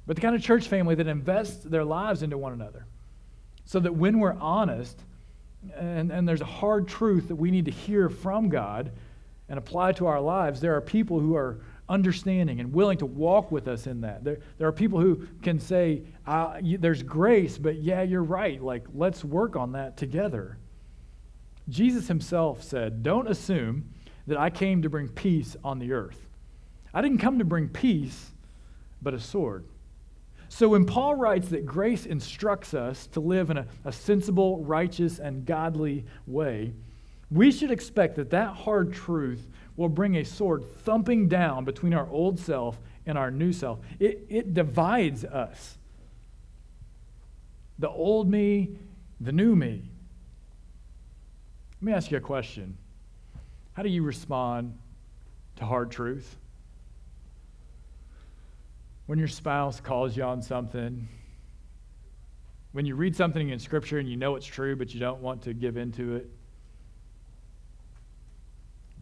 but 0.06 0.16
the 0.16 0.22
kind 0.22 0.34
of 0.34 0.42
church 0.42 0.68
family 0.68 0.94
that 0.96 1.06
invests 1.06 1.64
their 1.64 1.84
lives 1.84 2.22
into 2.22 2.36
one 2.38 2.52
another. 2.52 2.86
So 3.64 3.80
that 3.80 3.94
when 3.94 4.18
we're 4.18 4.34
honest 4.34 4.98
and, 5.76 6.10
and 6.10 6.28
there's 6.28 6.40
a 6.40 6.46
hard 6.46 6.88
truth 6.88 7.28
that 7.28 7.36
we 7.36 7.50
need 7.50 7.66
to 7.66 7.70
hear 7.70 8.08
from 8.08 8.48
God 8.48 8.92
and 9.48 9.58
apply 9.58 9.92
to 9.92 10.06
our 10.06 10.20
lives, 10.20 10.60
there 10.60 10.74
are 10.74 10.80
people 10.80 11.20
who 11.20 11.36
are 11.36 11.60
understanding 11.88 12.60
and 12.60 12.72
willing 12.72 12.98
to 12.98 13.06
walk 13.06 13.50
with 13.50 13.68
us 13.68 13.86
in 13.86 14.00
that. 14.02 14.22
There, 14.22 14.38
there 14.58 14.68
are 14.68 14.72
people 14.72 15.00
who 15.00 15.26
can 15.42 15.58
say, 15.58 16.02
you, 16.62 16.78
There's 16.78 17.02
grace, 17.02 17.58
but 17.58 17.82
yeah, 17.82 18.02
you're 18.02 18.22
right. 18.22 18.62
Like, 18.62 18.86
let's 18.94 19.24
work 19.24 19.56
on 19.56 19.72
that 19.72 19.96
together. 19.96 20.56
Jesus 21.68 22.08
himself 22.08 22.62
said, 22.62 23.02
Don't 23.02 23.28
assume 23.28 23.90
that 24.26 24.38
I 24.38 24.50
came 24.50 24.82
to 24.82 24.88
bring 24.88 25.08
peace 25.08 25.56
on 25.64 25.78
the 25.78 25.92
earth. 25.92 26.28
I 26.94 27.02
didn't 27.02 27.18
come 27.18 27.38
to 27.38 27.44
bring 27.44 27.68
peace, 27.68 28.30
but 29.02 29.14
a 29.14 29.20
sword. 29.20 29.64
So 30.52 30.68
when 30.68 30.84
Paul 30.84 31.14
writes 31.14 31.48
that 31.50 31.64
grace 31.64 32.04
instructs 32.04 32.74
us 32.74 33.06
to 33.12 33.20
live 33.20 33.50
in 33.50 33.58
a, 33.58 33.66
a 33.84 33.92
sensible, 33.92 34.58
righteous, 34.58 35.20
and 35.20 35.46
godly 35.46 36.04
way, 36.26 36.74
we 37.30 37.52
should 37.52 37.70
expect 37.70 38.16
that 38.16 38.30
that 38.30 38.48
hard 38.56 38.92
truth 38.92 39.46
will 39.76 39.88
bring 39.88 40.16
a 40.16 40.24
sword 40.24 40.64
thumping 40.80 41.28
down 41.28 41.64
between 41.64 41.94
our 41.94 42.08
old 42.10 42.40
self 42.40 42.80
and 43.06 43.16
our 43.16 43.30
new 43.30 43.52
self. 43.52 43.78
It, 44.00 44.26
it 44.28 44.52
divides 44.52 45.24
us. 45.24 45.78
The 47.78 47.88
old 47.88 48.28
me, 48.28 48.70
the 49.20 49.32
new 49.32 49.54
me. 49.54 49.84
Let 51.80 51.82
me 51.82 51.92
ask 51.92 52.10
you 52.10 52.16
a 52.16 52.20
question. 52.20 52.76
How 53.74 53.84
do 53.84 53.88
you 53.88 54.02
respond 54.02 54.76
to 55.56 55.64
hard 55.64 55.92
truth? 55.92 56.36
When 59.10 59.18
your 59.18 59.26
spouse 59.26 59.80
calls 59.80 60.16
you 60.16 60.22
on 60.22 60.40
something, 60.40 61.08
when 62.70 62.86
you 62.86 62.94
read 62.94 63.16
something 63.16 63.48
in 63.48 63.58
Scripture 63.58 63.98
and 63.98 64.08
you 64.08 64.16
know 64.16 64.36
it's 64.36 64.46
true, 64.46 64.76
but 64.76 64.94
you 64.94 65.00
don't 65.00 65.20
want 65.20 65.42
to 65.42 65.52
give 65.52 65.76
into 65.76 66.14
it, 66.14 66.30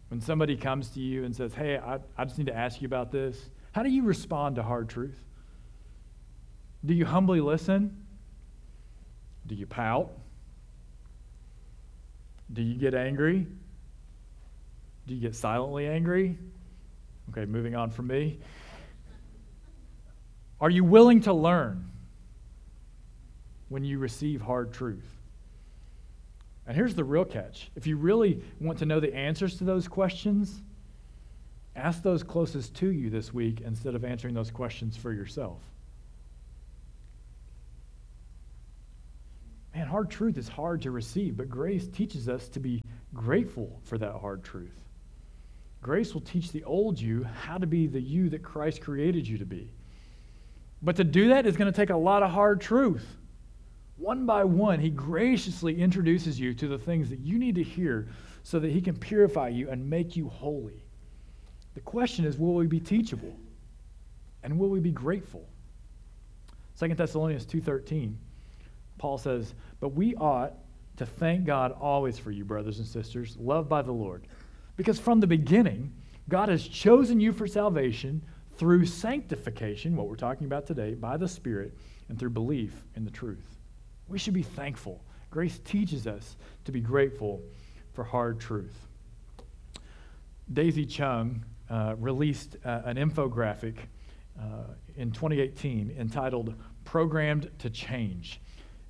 when 0.07 0.19
somebody 0.19 0.57
comes 0.57 0.89
to 0.95 0.99
you 0.99 1.25
and 1.25 1.35
says, 1.35 1.53
Hey, 1.53 1.77
I, 1.77 1.99
I 2.17 2.25
just 2.25 2.39
need 2.39 2.47
to 2.47 2.55
ask 2.55 2.81
you 2.81 2.87
about 2.87 3.11
this, 3.11 3.51
how 3.71 3.83
do 3.83 3.89
you 3.91 4.01
respond 4.01 4.55
to 4.55 4.63
hard 4.63 4.89
truth? 4.89 5.23
Do 6.83 6.95
you 6.95 7.05
humbly 7.05 7.39
listen? 7.39 8.03
Do 9.45 9.53
you 9.53 9.67
pout? 9.67 10.09
Do 12.51 12.63
you 12.63 12.79
get 12.79 12.95
angry? 12.95 13.45
Do 15.05 15.13
you 15.13 15.21
get 15.21 15.35
silently 15.35 15.85
angry? 15.87 16.35
Okay, 17.29 17.45
moving 17.45 17.75
on 17.75 17.91
from 17.91 18.07
me. 18.07 18.39
Are 20.61 20.69
you 20.69 20.83
willing 20.83 21.21
to 21.21 21.33
learn? 21.33 21.89
when 23.69 23.83
you 23.83 23.99
receive 23.99 24.41
hard 24.41 24.73
truth. 24.73 25.15
And 26.67 26.75
here's 26.75 26.95
the 26.95 27.03
real 27.03 27.25
catch 27.25 27.71
if 27.75 27.87
you 27.87 27.95
really 27.95 28.41
want 28.59 28.79
to 28.79 28.85
know 28.85 28.99
the 28.99 29.15
answers 29.15 29.57
to 29.57 29.63
those 29.63 29.87
questions, 29.87 30.61
ask 31.75 32.03
those 32.03 32.23
closest 32.23 32.75
to 32.75 32.91
you 32.91 33.09
this 33.09 33.33
week 33.33 33.61
instead 33.61 33.95
of 33.95 34.03
answering 34.03 34.33
those 34.33 34.51
questions 34.51 34.97
for 34.97 35.13
yourself. 35.13 35.61
Man, 39.73 39.87
hard 39.87 40.09
truth 40.09 40.37
is 40.37 40.49
hard 40.49 40.81
to 40.81 40.91
receive, 40.91 41.37
but 41.37 41.49
grace 41.49 41.87
teaches 41.87 42.27
us 42.27 42.49
to 42.49 42.59
be 42.59 42.83
grateful 43.13 43.79
for 43.83 43.97
that 43.99 44.13
hard 44.13 44.43
truth. 44.43 44.75
Grace 45.81 46.13
will 46.13 46.21
teach 46.21 46.51
the 46.51 46.63
old 46.65 46.99
you 46.99 47.23
how 47.23 47.57
to 47.57 47.67
be 47.67 47.87
the 47.87 48.01
you 48.01 48.29
that 48.29 48.43
Christ 48.43 48.81
created 48.81 49.27
you 49.27 49.37
to 49.37 49.45
be. 49.45 49.71
But 50.81 50.95
to 50.97 51.03
do 51.03 51.29
that 51.29 51.45
is 51.45 51.57
going 51.57 51.71
to 51.71 51.75
take 51.75 51.89
a 51.89 51.97
lot 51.97 52.23
of 52.23 52.31
hard 52.31 52.61
truth. 52.61 53.05
One 53.97 54.25
by 54.25 54.45
one, 54.45 54.79
he 54.79 54.89
graciously 54.89 55.81
introduces 55.81 56.39
you 56.39 56.53
to 56.53 56.67
the 56.67 56.77
things 56.77 57.09
that 57.09 57.19
you 57.19 57.37
need 57.37 57.55
to 57.55 57.63
hear 57.63 58.07
so 58.43 58.59
that 58.59 58.71
he 58.71 58.81
can 58.81 58.95
purify 58.95 59.49
you 59.49 59.69
and 59.69 59.89
make 59.89 60.15
you 60.15 60.29
holy. 60.29 60.81
The 61.73 61.81
question 61.81 62.25
is 62.25 62.37
will 62.37 62.55
we 62.55 62.67
be 62.67 62.79
teachable? 62.79 63.35
And 64.41 64.57
will 64.57 64.69
we 64.69 64.79
be 64.79 64.91
grateful? 64.91 65.45
2 66.79 66.95
Thessalonians 66.95 67.45
2:13 67.45 68.17
Paul 68.97 69.17
says, 69.17 69.53
"But 69.79 69.89
we 69.89 70.15
ought 70.15 70.53
to 70.97 71.05
thank 71.05 71.45
God 71.45 71.71
always 71.73 72.17
for 72.17 72.31
you, 72.31 72.43
brothers 72.43 72.79
and 72.79 72.87
sisters, 72.87 73.37
loved 73.37 73.69
by 73.69 73.81
the 73.81 73.91
Lord, 73.91 74.27
because 74.75 74.99
from 74.99 75.19
the 75.19 75.27
beginning 75.27 75.93
God 76.29 76.49
has 76.49 76.65
chosen 76.67 77.19
you 77.19 77.33
for 77.33 77.47
salvation 77.47 78.21
through 78.59 78.85
sanctification, 78.85 79.95
what 79.95 80.07
we're 80.07 80.15
talking 80.15 80.45
about 80.45 80.67
today, 80.67 80.93
by 80.93 81.17
the 81.17 81.27
Spirit, 81.27 81.73
and 82.09 82.19
through 82.19 82.29
belief 82.29 82.83
in 82.95 83.05
the 83.05 83.11
truth." 83.11 83.57
We 84.07 84.19
should 84.19 84.33
be 84.35 84.43
thankful. 84.43 85.03
Grace 85.31 85.59
teaches 85.59 86.05
us 86.05 86.35
to 86.65 86.71
be 86.71 86.81
grateful 86.81 87.41
for 87.93 88.03
hard 88.03 88.39
truth. 88.39 88.87
Daisy 90.51 90.85
Chung 90.85 91.45
uh, 91.69 91.95
released 91.99 92.57
uh, 92.65 92.81
an 92.85 92.97
infographic 92.97 93.75
uh, 94.39 94.73
in 94.95 95.11
2018 95.11 95.95
entitled 95.97 96.55
Programmed 96.83 97.51
to 97.59 97.69
Change. 97.69 98.41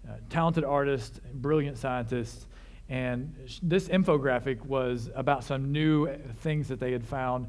Uh, 0.08 0.14
talented 0.30 0.64
artist, 0.64 1.20
brilliant 1.34 1.78
scientist, 1.78 2.48
and 2.88 3.36
this 3.62 3.88
infographic 3.90 4.66
was 4.66 5.10
about 5.14 5.44
some 5.44 5.72
new 5.72 6.08
things 6.38 6.68
that 6.70 6.80
they 6.80 6.92
had 6.92 7.06
found 7.06 7.48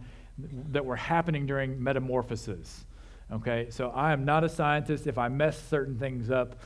that 0.68 0.85
were 0.85 0.96
happening 0.96 1.46
during 1.46 1.83
metamorphosis. 1.83 2.85
Okay, 3.33 3.68
so 3.70 3.90
I 3.90 4.12
am 4.12 4.24
not 4.24 4.42
a 4.42 4.48
scientist. 4.48 5.07
If 5.07 5.16
I 5.16 5.29
mess 5.29 5.61
certain 5.68 5.98
things 5.98 6.31
up, 6.31 6.57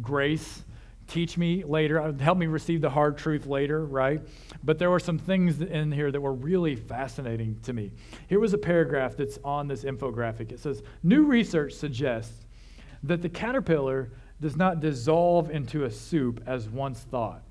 grace. 0.00 0.62
Teach 1.06 1.38
me 1.38 1.64
later, 1.64 1.98
uh, 2.02 2.12
help 2.12 2.36
me 2.36 2.44
receive 2.44 2.82
the 2.82 2.90
hard 2.90 3.16
truth 3.16 3.46
later, 3.46 3.86
right? 3.86 4.20
But 4.62 4.78
there 4.78 4.90
were 4.90 5.00
some 5.00 5.18
things 5.18 5.62
in 5.62 5.90
here 5.90 6.12
that 6.12 6.20
were 6.20 6.34
really 6.34 6.76
fascinating 6.76 7.58
to 7.62 7.72
me. 7.72 7.92
Here 8.28 8.38
was 8.38 8.52
a 8.52 8.58
paragraph 8.58 9.16
that's 9.16 9.38
on 9.42 9.68
this 9.68 9.84
infographic. 9.84 10.52
It 10.52 10.60
says 10.60 10.82
New 11.02 11.24
research 11.24 11.72
suggests 11.72 12.44
that 13.02 13.22
the 13.22 13.28
caterpillar 13.30 14.10
does 14.40 14.56
not 14.56 14.80
dissolve 14.80 15.50
into 15.50 15.84
a 15.84 15.90
soup 15.90 16.42
as 16.46 16.68
once 16.68 17.00
thought. 17.00 17.42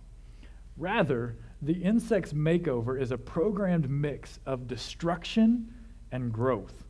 Rather, 0.78 1.36
the 1.62 1.74
insect's 1.74 2.34
makeover 2.34 3.00
is 3.00 3.12
a 3.12 3.18
programmed 3.18 3.90
mix 3.90 4.40
of 4.46 4.68
destruction 4.68 5.74
and 6.12 6.32
growth. 6.32 6.84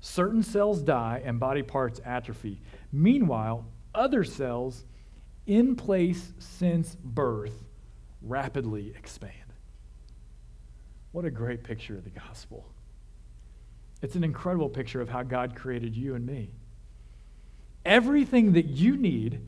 Certain 0.00 0.42
cells 0.42 0.82
die 0.82 1.22
and 1.24 1.40
body 1.40 1.62
parts 1.62 2.00
atrophy. 2.04 2.60
Meanwhile, 2.92 3.66
other 3.94 4.22
cells 4.22 4.84
in 5.46 5.74
place 5.74 6.32
since 6.38 6.96
birth 7.02 7.64
rapidly 8.22 8.92
expand. 8.96 9.32
What 11.12 11.24
a 11.24 11.30
great 11.30 11.64
picture 11.64 11.96
of 11.96 12.04
the 12.04 12.10
gospel. 12.10 12.66
It's 14.02 14.16
an 14.16 14.24
incredible 14.24 14.68
picture 14.68 15.00
of 15.00 15.08
how 15.08 15.22
God 15.22 15.56
created 15.56 15.96
you 15.96 16.14
and 16.14 16.26
me. 16.26 16.50
Everything 17.84 18.52
that 18.52 18.66
you 18.66 18.96
need 18.96 19.40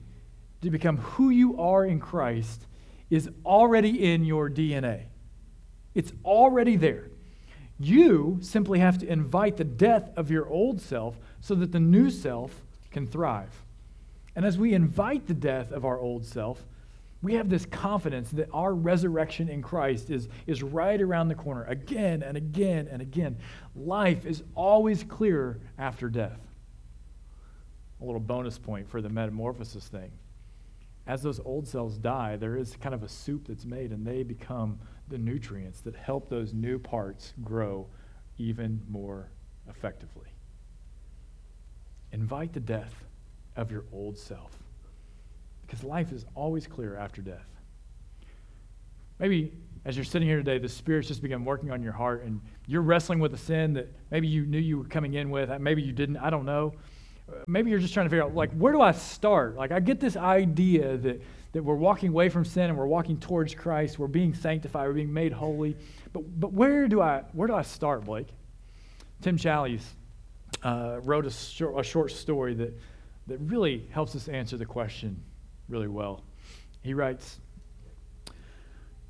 to 0.62 0.70
become 0.70 0.96
who 0.96 1.30
you 1.30 1.60
are 1.60 1.84
in 1.84 2.00
Christ 2.00 2.66
is 3.10 3.28
already 3.44 4.12
in 4.12 4.24
your 4.24 4.50
DNA. 4.50 5.04
It's 5.94 6.12
already 6.24 6.76
there. 6.76 7.10
You 7.80 8.38
simply 8.40 8.80
have 8.80 8.98
to 8.98 9.06
invite 9.06 9.56
the 9.56 9.64
death 9.64 10.10
of 10.16 10.30
your 10.30 10.48
old 10.48 10.80
self 10.80 11.16
so 11.40 11.54
that 11.56 11.72
the 11.72 11.80
new 11.80 12.10
self 12.10 12.62
can 12.90 13.06
thrive. 13.06 13.62
And 14.34 14.44
as 14.44 14.58
we 14.58 14.74
invite 14.74 15.26
the 15.26 15.34
death 15.34 15.72
of 15.72 15.84
our 15.84 15.98
old 15.98 16.24
self, 16.24 16.64
we 17.22 17.34
have 17.34 17.48
this 17.48 17.66
confidence 17.66 18.30
that 18.30 18.48
our 18.52 18.72
resurrection 18.72 19.48
in 19.48 19.60
Christ 19.60 20.10
is, 20.10 20.28
is 20.46 20.62
right 20.62 21.00
around 21.00 21.28
the 21.28 21.34
corner 21.34 21.64
again 21.64 22.22
and 22.22 22.36
again 22.36 22.88
and 22.90 23.02
again. 23.02 23.38
Life 23.74 24.24
is 24.24 24.44
always 24.54 25.02
clearer 25.02 25.58
after 25.78 26.08
death. 26.08 26.38
A 28.00 28.04
little 28.04 28.20
bonus 28.20 28.58
point 28.58 28.88
for 28.88 29.02
the 29.02 29.08
metamorphosis 29.08 29.88
thing. 29.88 30.12
As 31.08 31.22
those 31.22 31.40
old 31.40 31.66
cells 31.66 31.96
die, 31.96 32.36
there 32.36 32.56
is 32.56 32.76
kind 32.76 32.94
of 32.94 33.02
a 33.02 33.08
soup 33.08 33.48
that's 33.48 33.64
made, 33.64 33.92
and 33.92 34.06
they 34.06 34.22
become 34.22 34.78
the 35.08 35.16
nutrients 35.16 35.80
that 35.80 35.96
help 35.96 36.28
those 36.28 36.52
new 36.52 36.78
parts 36.78 37.32
grow 37.42 37.88
even 38.36 38.82
more 38.86 39.30
effectively. 39.70 40.28
Invite 42.12 42.52
the 42.52 42.60
death 42.60 42.94
of 43.56 43.72
your 43.72 43.84
old 43.90 44.18
self. 44.18 44.52
Because 45.66 45.82
life 45.82 46.12
is 46.12 46.26
always 46.34 46.66
clear 46.66 46.94
after 46.96 47.22
death. 47.22 47.48
Maybe 49.18 49.52
as 49.86 49.96
you're 49.96 50.04
sitting 50.04 50.28
here 50.28 50.36
today, 50.36 50.58
the 50.58 50.68
Spirit's 50.68 51.08
just 51.08 51.22
begun 51.22 51.42
working 51.44 51.70
on 51.70 51.82
your 51.82 51.92
heart 51.92 52.22
and 52.24 52.40
you're 52.66 52.82
wrestling 52.82 53.18
with 53.18 53.32
a 53.32 53.38
sin 53.38 53.72
that 53.74 53.88
maybe 54.10 54.28
you 54.28 54.44
knew 54.44 54.58
you 54.58 54.78
were 54.78 54.84
coming 54.84 55.14
in 55.14 55.30
with, 55.30 55.50
maybe 55.58 55.82
you 55.82 55.92
didn't, 55.92 56.18
I 56.18 56.28
don't 56.28 56.44
know. 56.44 56.74
Maybe 57.46 57.70
you're 57.70 57.78
just 57.78 57.94
trying 57.94 58.06
to 58.06 58.10
figure 58.10 58.24
out, 58.24 58.34
like, 58.34 58.52
where 58.52 58.72
do 58.72 58.80
I 58.80 58.92
start? 58.92 59.56
Like, 59.56 59.72
I 59.72 59.80
get 59.80 60.00
this 60.00 60.16
idea 60.16 60.96
that, 60.96 61.22
that 61.52 61.62
we're 61.62 61.74
walking 61.74 62.10
away 62.10 62.28
from 62.28 62.44
sin 62.44 62.64
and 62.64 62.76
we're 62.76 62.86
walking 62.86 63.18
towards 63.18 63.54
Christ, 63.54 63.98
we're 63.98 64.06
being 64.06 64.34
sanctified, 64.34 64.86
we're 64.86 64.94
being 64.94 65.12
made 65.12 65.32
holy. 65.32 65.76
But, 66.12 66.40
but 66.40 66.52
where, 66.52 66.88
do 66.88 67.00
I, 67.00 67.24
where 67.32 67.48
do 67.48 67.54
I 67.54 67.62
start, 67.62 68.04
Blake? 68.04 68.28
Tim 69.20 69.36
Challies 69.36 69.82
uh, 70.62 71.00
wrote 71.02 71.26
a 71.26 71.30
short, 71.30 71.78
a 71.78 71.82
short 71.82 72.12
story 72.12 72.54
that 72.54 72.78
that 73.28 73.38
really 73.40 73.86
helps 73.90 74.16
us 74.16 74.26
answer 74.28 74.56
the 74.56 74.64
question 74.64 75.22
really 75.68 75.86
well. 75.86 76.24
He 76.82 76.94
writes 76.94 77.38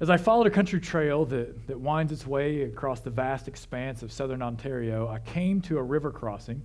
As 0.00 0.10
I 0.10 0.16
followed 0.16 0.46
a 0.46 0.50
country 0.50 0.80
trail 0.80 1.24
that, 1.26 1.66
that 1.68 1.78
winds 1.78 2.12
its 2.12 2.26
way 2.26 2.62
across 2.62 3.00
the 3.00 3.10
vast 3.10 3.48
expanse 3.48 4.02
of 4.02 4.12
southern 4.12 4.42
Ontario, 4.42 5.08
I 5.08 5.20
came 5.20 5.60
to 5.62 5.78
a 5.78 5.82
river 5.82 6.10
crossing, 6.10 6.60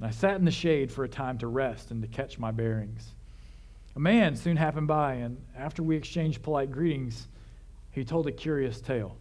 and 0.00 0.08
I 0.08 0.10
sat 0.10 0.36
in 0.36 0.46
the 0.46 0.50
shade 0.50 0.90
for 0.90 1.04
a 1.04 1.08
time 1.08 1.36
to 1.38 1.46
rest 1.46 1.90
and 1.90 2.00
to 2.00 2.08
catch 2.08 2.38
my 2.38 2.50
bearings. 2.50 3.14
A 3.96 4.00
man 4.00 4.34
soon 4.34 4.56
happened 4.56 4.86
by, 4.86 5.14
and 5.14 5.36
after 5.54 5.82
we 5.82 5.94
exchanged 5.94 6.42
polite 6.42 6.70
greetings, 6.70 7.28
he 7.90 8.04
told 8.04 8.26
a 8.26 8.32
curious 8.32 8.80
tale. 8.80 9.16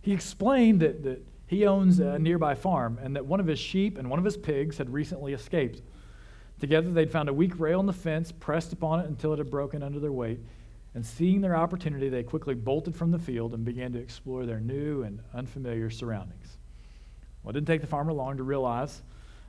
He 0.00 0.12
explained 0.12 0.80
that, 0.80 1.02
that 1.02 1.26
he 1.46 1.66
owns 1.66 1.98
a 1.98 2.18
nearby 2.18 2.54
farm 2.54 2.98
and 3.02 3.14
that 3.14 3.26
one 3.26 3.40
of 3.40 3.46
his 3.46 3.58
sheep 3.58 3.98
and 3.98 4.08
one 4.08 4.18
of 4.18 4.24
his 4.24 4.36
pigs 4.36 4.78
had 4.78 4.88
recently 4.88 5.34
escaped. 5.34 5.82
Together, 6.60 6.90
they'd 6.90 7.10
found 7.10 7.28
a 7.28 7.34
weak 7.34 7.58
rail 7.60 7.80
in 7.80 7.86
the 7.86 7.92
fence, 7.92 8.32
pressed 8.32 8.72
upon 8.72 9.00
it 9.00 9.06
until 9.06 9.34
it 9.34 9.38
had 9.38 9.50
broken 9.50 9.82
under 9.82 10.00
their 10.00 10.12
weight. 10.12 10.40
And 10.94 11.04
seeing 11.04 11.42
their 11.42 11.54
opportunity, 11.56 12.08
they 12.08 12.22
quickly 12.22 12.54
bolted 12.54 12.96
from 12.96 13.10
the 13.10 13.18
field 13.18 13.52
and 13.52 13.66
began 13.66 13.92
to 13.92 13.98
explore 13.98 14.46
their 14.46 14.60
new 14.60 15.02
and 15.02 15.20
unfamiliar 15.34 15.90
surroundings. 15.90 16.56
Well, 17.42 17.50
it 17.50 17.54
didn't 17.54 17.66
take 17.66 17.82
the 17.82 17.86
farmer 17.86 18.14
long 18.14 18.38
to 18.38 18.42
realize 18.42 19.02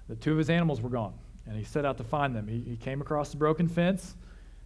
that 0.08 0.22
two 0.22 0.32
of 0.32 0.38
his 0.38 0.50
animals 0.50 0.82
were 0.82 0.90
gone, 0.90 1.14
and 1.46 1.58
he 1.58 1.64
set 1.64 1.86
out 1.86 1.98
to 1.98 2.04
find 2.04 2.36
them. 2.36 2.48
He, 2.48 2.60
he 2.62 2.78
came 2.78 3.02
across 3.02 3.32
the 3.32 3.38
broken 3.38 3.68
fence, 3.68 4.16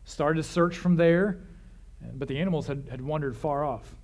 started 0.06 0.44
to 0.44 0.48
search 0.48 0.78
from 0.78 0.96
there, 0.96 1.40
but 2.14 2.28
the 2.28 2.40
animals 2.40 2.68
had, 2.68 2.88
had 2.90 3.02
wandered 3.02 3.36
far 3.36 3.64
off, 3.64 3.96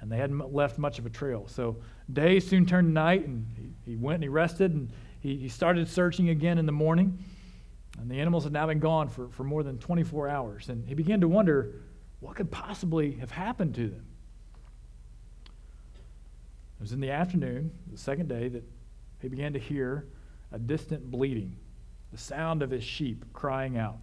and 0.00 0.10
they 0.10 0.16
hadn't 0.16 0.52
left 0.52 0.78
much 0.78 0.98
of 0.98 1.06
a 1.06 1.10
trail. 1.10 1.46
So 1.48 1.76
day 2.12 2.40
soon 2.40 2.66
turned 2.66 2.92
night, 2.92 3.26
and 3.26 3.46
he, 3.56 3.92
he 3.92 3.96
went 3.96 4.16
and 4.16 4.22
he 4.24 4.28
rested, 4.28 4.72
and 4.72 4.90
he, 5.20 5.36
he 5.36 5.48
started 5.48 5.88
searching 5.88 6.30
again 6.30 6.58
in 6.58 6.66
the 6.66 6.72
morning. 6.72 7.22
And 7.98 8.10
the 8.10 8.18
animals 8.18 8.44
had 8.44 8.52
now 8.52 8.66
been 8.66 8.78
gone 8.78 9.08
for, 9.08 9.28
for 9.28 9.44
more 9.44 9.62
than 9.62 9.78
24 9.78 10.28
hours. 10.28 10.68
And 10.68 10.86
he 10.86 10.94
began 10.94 11.20
to 11.20 11.28
wonder 11.28 11.74
what 12.20 12.36
could 12.36 12.50
possibly 12.50 13.12
have 13.12 13.30
happened 13.30 13.74
to 13.74 13.88
them. 13.88 14.06
It 16.78 16.82
was 16.82 16.92
in 16.92 17.00
the 17.00 17.10
afternoon, 17.10 17.70
the 17.90 17.98
second 17.98 18.28
day, 18.28 18.48
that 18.48 18.64
he 19.20 19.28
began 19.28 19.52
to 19.52 19.58
hear 19.58 20.06
a 20.52 20.58
distant 20.58 21.10
bleating, 21.10 21.56
the 22.12 22.18
sound 22.18 22.62
of 22.62 22.70
his 22.70 22.84
sheep 22.84 23.24
crying 23.32 23.76
out. 23.78 23.98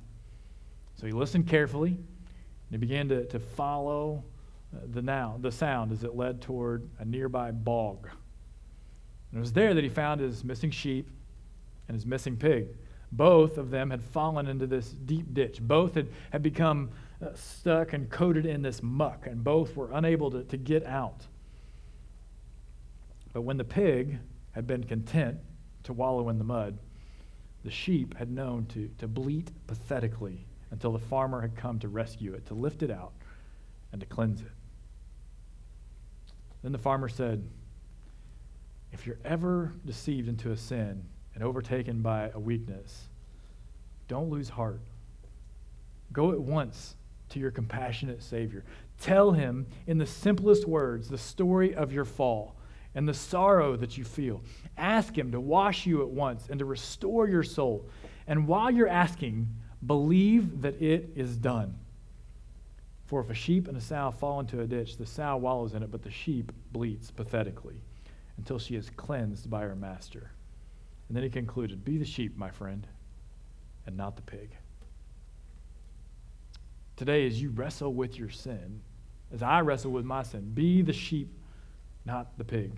So 0.95 1.05
he 1.05 1.11
listened 1.11 1.47
carefully, 1.47 1.91
and 1.91 2.71
he 2.71 2.77
began 2.77 3.09
to, 3.09 3.25
to 3.25 3.39
follow 3.39 4.23
uh, 4.75 4.79
the, 4.91 5.01
now, 5.01 5.37
the 5.41 5.51
sound 5.51 5.91
as 5.91 6.03
it 6.03 6.15
led 6.15 6.41
toward 6.41 6.89
a 6.99 7.05
nearby 7.05 7.51
bog. 7.51 8.09
And 9.31 9.37
it 9.37 9.39
was 9.39 9.53
there 9.53 9.73
that 9.73 9.83
he 9.83 9.89
found 9.89 10.21
his 10.21 10.43
missing 10.43 10.71
sheep 10.71 11.09
and 11.87 11.95
his 11.95 12.05
missing 12.05 12.35
pig 12.37 12.67
Both 13.11 13.57
of 13.57 13.69
them 13.69 13.89
had 13.89 14.01
fallen 14.01 14.47
into 14.47 14.67
this 14.67 14.89
deep 14.89 15.33
ditch. 15.33 15.61
Both 15.61 15.95
had, 15.95 16.07
had 16.31 16.43
become 16.43 16.89
uh, 17.21 17.27
stuck 17.33 17.93
and 17.93 18.09
coated 18.09 18.45
in 18.45 18.61
this 18.61 18.81
muck, 18.83 19.27
and 19.27 19.43
both 19.43 19.75
were 19.75 19.91
unable 19.93 20.31
to, 20.31 20.43
to 20.43 20.57
get 20.57 20.85
out. 20.85 21.25
But 23.33 23.41
when 23.41 23.57
the 23.57 23.63
pig 23.63 24.19
had 24.51 24.65
been 24.65 24.83
content 24.83 25.37
to 25.87 25.93
wallow 25.93 26.29
in 26.29 26.37
the 26.37 26.43
mud, 26.43 26.77
the 27.63 27.71
sheep 27.71 28.15
had 28.17 28.29
known 28.29 28.65
to, 28.67 28.89
to 28.99 29.07
bleat 29.07 29.51
pathetically 29.65 30.45
until 30.71 30.91
the 30.91 30.99
farmer 30.99 31.41
had 31.41 31.55
come 31.55 31.79
to 31.79 31.87
rescue 31.87 32.33
it, 32.33 32.45
to 32.45 32.53
lift 32.53 32.83
it 32.83 32.91
out, 32.91 33.13
and 33.91 34.01
to 34.01 34.07
cleanse 34.07 34.41
it. 34.41 34.51
Then 36.61 36.73
the 36.73 36.77
farmer 36.77 37.07
said, 37.07 37.47
If 38.91 39.07
you're 39.07 39.19
ever 39.23 39.73
deceived 39.85 40.27
into 40.27 40.51
a 40.51 40.57
sin 40.57 41.03
and 41.33 41.43
overtaken 41.43 42.01
by 42.01 42.31
a 42.33 42.39
weakness, 42.39 43.07
don't 44.09 44.29
lose 44.29 44.49
heart. 44.49 44.81
Go 46.11 46.31
at 46.31 46.39
once 46.39 46.95
to 47.29 47.39
your 47.39 47.51
compassionate 47.51 48.21
Savior. 48.23 48.65
Tell 48.99 49.31
him 49.31 49.67
in 49.85 49.97
the 49.97 50.05
simplest 50.05 50.67
words 50.67 51.07
the 51.07 51.17
story 51.17 51.73
of 51.73 51.93
your 51.93 52.05
fall 52.05 52.56
and 52.97 53.07
the 53.07 53.13
sorrow 53.13 53.75
that 53.77 53.95
you 53.95 54.03
feel. 54.03 54.41
Ask 54.75 55.15
him 55.15 55.31
to 55.31 55.39
wash 55.39 55.85
you 55.85 56.01
at 56.01 56.09
once 56.09 56.47
and 56.49 56.57
to 56.57 56.65
restore 56.65 57.29
your 57.29 57.43
soul. 57.43 57.87
And 58.25 58.47
while 58.47 58.71
you're 58.71 58.87
asking, 58.87 59.47
believe 59.85 60.63
that 60.63 60.81
it 60.81 61.11
is 61.15 61.37
done. 61.37 61.77
For 63.05 63.21
if 63.21 63.29
a 63.29 63.35
sheep 63.35 63.67
and 63.67 63.77
a 63.77 63.81
sow 63.81 64.09
fall 64.09 64.39
into 64.39 64.61
a 64.61 64.65
ditch, 64.65 64.97
the 64.97 65.05
sow 65.05 65.37
wallows 65.37 65.75
in 65.75 65.83
it, 65.83 65.91
but 65.91 66.01
the 66.01 66.09
sheep 66.09 66.51
bleats 66.71 67.11
pathetically 67.11 67.83
until 68.37 68.57
she 68.57 68.75
is 68.75 68.89
cleansed 68.89 69.47
by 69.47 69.61
her 69.61 69.75
master. 69.75 70.31
And 71.07 71.15
then 71.15 71.23
he 71.23 71.29
concluded 71.29 71.85
Be 71.85 71.99
the 71.99 72.03
sheep, 72.05 72.35
my 72.35 72.49
friend, 72.49 72.87
and 73.85 73.95
not 73.95 74.15
the 74.15 74.23
pig. 74.23 74.49
Today, 76.95 77.27
as 77.27 77.39
you 77.39 77.51
wrestle 77.51 77.93
with 77.93 78.17
your 78.17 78.29
sin, 78.31 78.81
as 79.31 79.43
I 79.43 79.61
wrestle 79.61 79.91
with 79.91 80.03
my 80.03 80.23
sin, 80.23 80.49
be 80.55 80.81
the 80.81 80.93
sheep, 80.93 81.31
not 82.07 82.35
the 82.39 82.43
pig. 82.43 82.71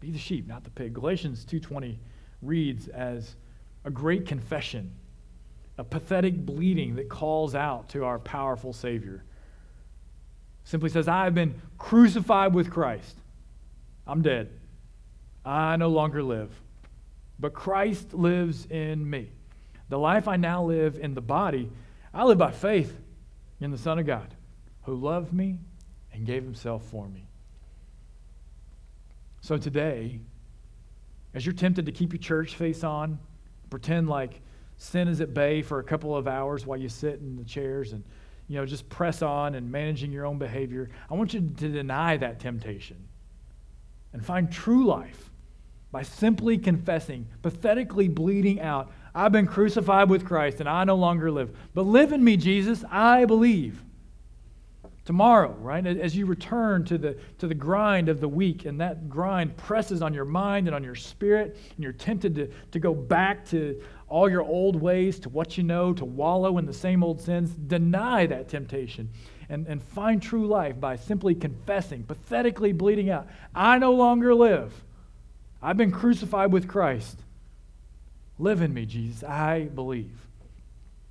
Be 0.00 0.10
the 0.10 0.18
sheep, 0.18 0.48
not 0.48 0.64
the 0.64 0.70
pig. 0.70 0.94
Galatians 0.94 1.44
2:20 1.44 1.98
reads 2.40 2.88
as 2.88 3.36
a 3.84 3.90
great 3.90 4.26
confession 4.26 4.92
a 5.78 5.84
pathetic 5.84 6.44
bleeding 6.44 6.96
that 6.96 7.08
calls 7.08 7.54
out 7.54 7.88
to 7.90 8.04
our 8.04 8.18
powerful 8.18 8.72
Savior. 8.72 9.24
Simply 10.64 10.90
says, 10.90 11.08
I 11.08 11.24
have 11.24 11.34
been 11.34 11.54
crucified 11.78 12.54
with 12.54 12.70
Christ. 12.70 13.16
I'm 14.06 14.22
dead. 14.22 14.50
I 15.44 15.76
no 15.76 15.88
longer 15.88 16.22
live. 16.22 16.50
But 17.38 17.54
Christ 17.54 18.12
lives 18.12 18.66
in 18.66 19.08
me. 19.08 19.30
The 19.88 19.98
life 19.98 20.28
I 20.28 20.36
now 20.36 20.62
live 20.64 20.98
in 20.98 21.14
the 21.14 21.20
body, 21.20 21.70
I 22.14 22.24
live 22.24 22.38
by 22.38 22.52
faith 22.52 22.96
in 23.60 23.70
the 23.70 23.78
Son 23.78 23.98
of 23.98 24.06
God, 24.06 24.34
who 24.82 24.94
loved 24.94 25.32
me 25.32 25.58
and 26.12 26.26
gave 26.26 26.44
himself 26.44 26.84
for 26.84 27.08
me. 27.08 27.26
So 29.42 29.58
today, 29.58 30.20
as 31.34 31.44
you're 31.44 31.52
tempted 31.52 31.84
to 31.86 31.92
keep 31.92 32.12
your 32.12 32.20
church 32.20 32.54
face 32.54 32.84
on, 32.84 33.18
pretend 33.70 34.08
like 34.08 34.40
sin 34.76 35.08
is 35.08 35.20
at 35.20 35.34
bay 35.34 35.62
for 35.62 35.80
a 35.80 35.84
couple 35.84 36.16
of 36.16 36.28
hours 36.28 36.64
while 36.64 36.78
you 36.78 36.88
sit 36.88 37.18
in 37.20 37.36
the 37.36 37.44
chairs 37.44 37.92
and 37.92 38.04
you 38.46 38.56
know 38.56 38.64
just 38.64 38.88
press 38.88 39.20
on 39.20 39.56
and 39.56 39.70
managing 39.70 40.12
your 40.12 40.26
own 40.26 40.36
behavior 40.38 40.90
i 41.08 41.14
want 41.14 41.32
you 41.32 41.40
to 41.40 41.68
deny 41.68 42.16
that 42.16 42.40
temptation 42.40 42.96
and 44.12 44.24
find 44.24 44.50
true 44.50 44.84
life 44.84 45.30
by 45.90 46.02
simply 46.02 46.58
confessing 46.58 47.26
pathetically 47.40 48.08
bleeding 48.08 48.60
out 48.60 48.92
i've 49.14 49.32
been 49.32 49.46
crucified 49.46 50.10
with 50.10 50.24
christ 50.24 50.60
and 50.60 50.68
i 50.68 50.84
no 50.84 50.96
longer 50.96 51.30
live. 51.30 51.56
But 51.72 51.86
live 51.86 52.12
in 52.12 52.22
me 52.22 52.36
jesus. 52.36 52.84
I 52.90 53.24
believe 53.24 53.82
tomorrow, 55.04 55.52
right? 55.60 55.84
As 55.86 56.16
you 56.16 56.26
return 56.26 56.84
to 56.84 56.98
the, 56.98 57.16
to 57.38 57.46
the 57.46 57.54
grind 57.54 58.08
of 58.08 58.20
the 58.20 58.28
week, 58.28 58.64
and 58.64 58.80
that 58.80 59.08
grind 59.08 59.56
presses 59.56 60.02
on 60.02 60.14
your 60.14 60.24
mind 60.24 60.68
and 60.68 60.74
on 60.74 60.84
your 60.84 60.94
spirit, 60.94 61.56
and 61.74 61.82
you're 61.82 61.92
tempted 61.92 62.34
to, 62.36 62.50
to 62.70 62.78
go 62.78 62.94
back 62.94 63.44
to 63.46 63.82
all 64.08 64.30
your 64.30 64.42
old 64.42 64.76
ways, 64.76 65.18
to 65.20 65.28
what 65.28 65.56
you 65.56 65.64
know, 65.64 65.92
to 65.94 66.04
wallow 66.04 66.58
in 66.58 66.66
the 66.66 66.72
same 66.72 67.02
old 67.02 67.20
sins, 67.20 67.50
deny 67.50 68.26
that 68.26 68.48
temptation 68.48 69.08
and, 69.52 69.66
and 69.66 69.82
find 69.82 70.22
true 70.22 70.46
life 70.46 70.80
by 70.80 70.96
simply 70.96 71.34
confessing, 71.34 72.04
pathetically 72.04 72.72
bleeding 72.72 73.10
out, 73.10 73.26
I 73.54 73.78
no 73.78 73.92
longer 73.92 74.34
live. 74.34 74.72
I've 75.62 75.76
been 75.76 75.92
crucified 75.92 76.50
with 76.50 76.66
Christ. 76.66 77.18
Live 78.38 78.62
in 78.62 78.72
me, 78.72 78.86
Jesus. 78.86 79.22
I 79.22 79.64
believe. 79.64 80.18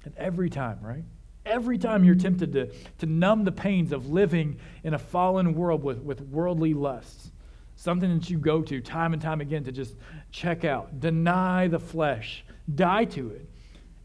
And 0.05 0.15
every 0.17 0.49
time, 0.49 0.79
right? 0.81 1.03
Every 1.51 1.77
time 1.77 2.05
you're 2.05 2.15
tempted 2.15 2.53
to, 2.53 2.71
to 2.99 3.05
numb 3.05 3.43
the 3.43 3.51
pains 3.51 3.91
of 3.91 4.09
living 4.09 4.57
in 4.85 4.93
a 4.93 4.97
fallen 4.97 5.53
world 5.53 5.83
with, 5.83 5.99
with 5.99 6.21
worldly 6.21 6.73
lusts, 6.73 7.29
something 7.75 8.17
that 8.17 8.29
you 8.29 8.37
go 8.37 8.61
to 8.61 8.79
time 8.79 9.11
and 9.11 9.21
time 9.21 9.41
again 9.41 9.65
to 9.65 9.71
just 9.71 9.95
check 10.31 10.63
out, 10.63 11.01
deny 11.01 11.67
the 11.67 11.79
flesh, 11.79 12.45
die 12.73 13.03
to 13.03 13.31
it, 13.31 13.49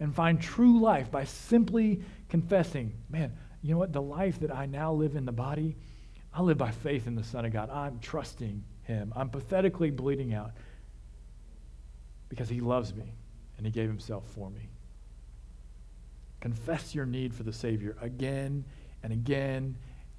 and 0.01 0.13
find 0.13 0.41
true 0.41 0.81
life 0.81 1.09
by 1.09 1.23
simply 1.23 2.03
confessing, 2.29 2.93
man, 3.09 3.33
you 3.63 3.71
know 3.71 3.79
what? 3.79 3.93
The 3.93 4.03
life 4.03 4.41
that 4.41 4.53
I 4.53 4.67
now 4.67 4.93
live 4.93 5.15
in 5.15 5.25
the 5.25 5.33
body, 5.33 5.77
I 6.35 6.43
live 6.43 6.59
by 6.59 6.73
faith 6.73 7.07
in 7.07 7.15
the 7.15 7.25
Son 7.25 7.45
of 7.45 7.53
God. 7.53 7.71
I'm 7.71 8.01
trusting 8.01 8.65
Him. 8.83 9.13
I'm 9.15 9.31
pathetically 9.31 9.91
bleeding 9.91 10.35
out 10.35 10.51
because 12.29 12.49
He 12.49 12.61
loves 12.61 12.93
me 12.93 13.15
and 13.57 13.65
He 13.65 13.71
gave 13.71 13.89
Himself 13.89 14.25
for 14.35 14.51
me. 14.51 14.69
Confess 16.41 16.95
your 16.95 17.07
need 17.07 17.35
for 17.35 17.43
the 17.43 17.53
Savior 17.53 17.97
again 18.01 18.65
and 19.03 19.13
again 19.13 19.77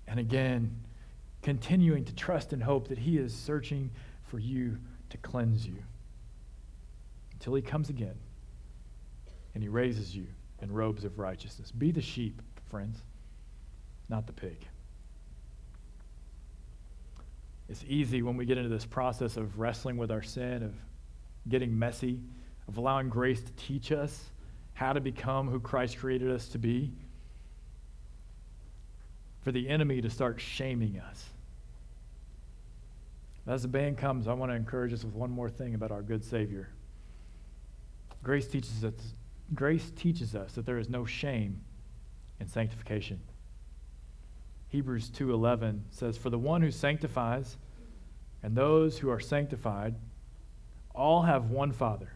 and 0.08 0.20
again, 0.20 0.84
continuing 1.42 2.06
to 2.06 2.16
trust 2.16 2.54
and 2.54 2.64
hope 2.64 2.88
that 2.88 2.98
He 2.98 3.18
is 3.18 3.34
searching 3.34 3.92
for 4.24 4.40
you 4.40 4.78
to 5.10 5.18
cleanse 5.18 5.68
you 5.68 5.84
until 7.34 7.54
He 7.54 7.62
comes 7.62 7.90
again 7.90 8.16
and 9.54 9.62
He 9.64 9.70
raises 9.70 10.16
you 10.16 10.28
in 10.62 10.72
robes 10.72 11.06
of 11.06 11.20
righteousness. 11.20 11.72
Be 11.72 11.92
the 11.92 12.02
sheep, 12.02 12.42
friends, 12.70 13.04
not 14.10 14.28
the 14.28 14.34
pig. 14.34 14.68
It's 17.70 17.84
easy 17.88 18.22
when 18.22 18.38
we 18.38 18.46
get 18.46 18.58
into 18.58 18.70
this 18.70 18.86
process 18.86 19.36
of 19.36 19.60
wrestling 19.60 19.98
with 19.98 20.10
our 20.10 20.24
sin, 20.24 20.64
of 20.64 20.74
getting 21.50 21.78
messy, 21.78 22.20
of 22.68 22.78
allowing 22.78 23.10
grace 23.10 23.42
to 23.42 23.52
teach 23.54 23.92
us 23.92 24.30
how 24.78 24.94
to 24.94 25.02
become 25.02 25.50
who 25.50 25.60
Christ 25.60 25.98
created 25.98 26.30
us 26.30 26.50
to 26.50 26.60
be, 26.60 26.92
for 29.42 29.52
the 29.52 29.68
enemy 29.68 30.02
to 30.02 30.10
start 30.10 30.40
shaming 30.40 31.00
us. 31.00 31.32
As 33.48 33.64
the 33.64 33.68
band 33.68 33.98
comes, 33.98 34.28
I 34.28 34.34
want 34.34 34.52
to 34.52 34.56
encourage 34.56 34.94
us 34.94 35.04
with 35.04 35.16
one 35.16 35.32
more 35.32 35.50
thing 35.50 35.74
about 35.74 35.90
our 35.90 36.04
good 36.04 36.24
Savior. 36.24 36.70
Grace 38.22 38.46
teaches 38.46 38.86
us, 38.86 38.94
grace 39.56 39.92
teaches 39.96 40.36
us 40.36 40.54
that 40.54 40.68
there 40.68 40.78
is 40.78 40.90
no 40.90 41.06
shame 41.06 41.60
in 42.40 42.48
sanctification. 42.48 43.20
Hebrews 44.68 45.10
2:11 45.10 45.86
says, 45.90 46.20
"For 46.20 46.30
the 46.30 46.38
one 46.38 46.62
who 46.62 46.70
sanctifies 46.70 47.58
and 48.44 48.56
those 48.56 49.00
who 49.00 49.10
are 49.10 49.20
sanctified 49.20 49.96
all 50.94 51.24
have 51.24 51.50
one 51.50 51.72
Father." 51.72 52.14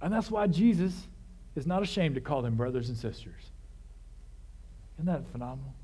And 0.00 0.14
that's 0.14 0.30
why 0.30 0.46
Jesus 0.46 1.08
is 1.56 1.66
not 1.66 1.82
ashamed 1.82 2.14
to 2.14 2.20
call 2.20 2.42
them 2.42 2.56
brothers 2.56 2.88
and 2.88 2.96
sisters. 2.96 3.50
Isn't 4.96 5.06
that 5.06 5.26
phenomenal? 5.32 5.74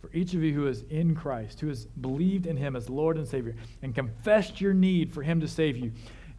For 0.00 0.10
each 0.14 0.32
of 0.34 0.42
you 0.42 0.54
who 0.54 0.66
is 0.66 0.84
in 0.90 1.14
Christ, 1.14 1.60
who 1.60 1.68
has 1.68 1.84
believed 1.84 2.46
in 2.46 2.56
him 2.56 2.74
as 2.74 2.88
Lord 2.88 3.16
and 3.16 3.28
Savior, 3.28 3.54
and 3.82 3.94
confessed 3.94 4.60
your 4.60 4.72
need 4.72 5.12
for 5.12 5.22
him 5.22 5.40
to 5.40 5.48
save 5.48 5.76
you, 5.76 5.92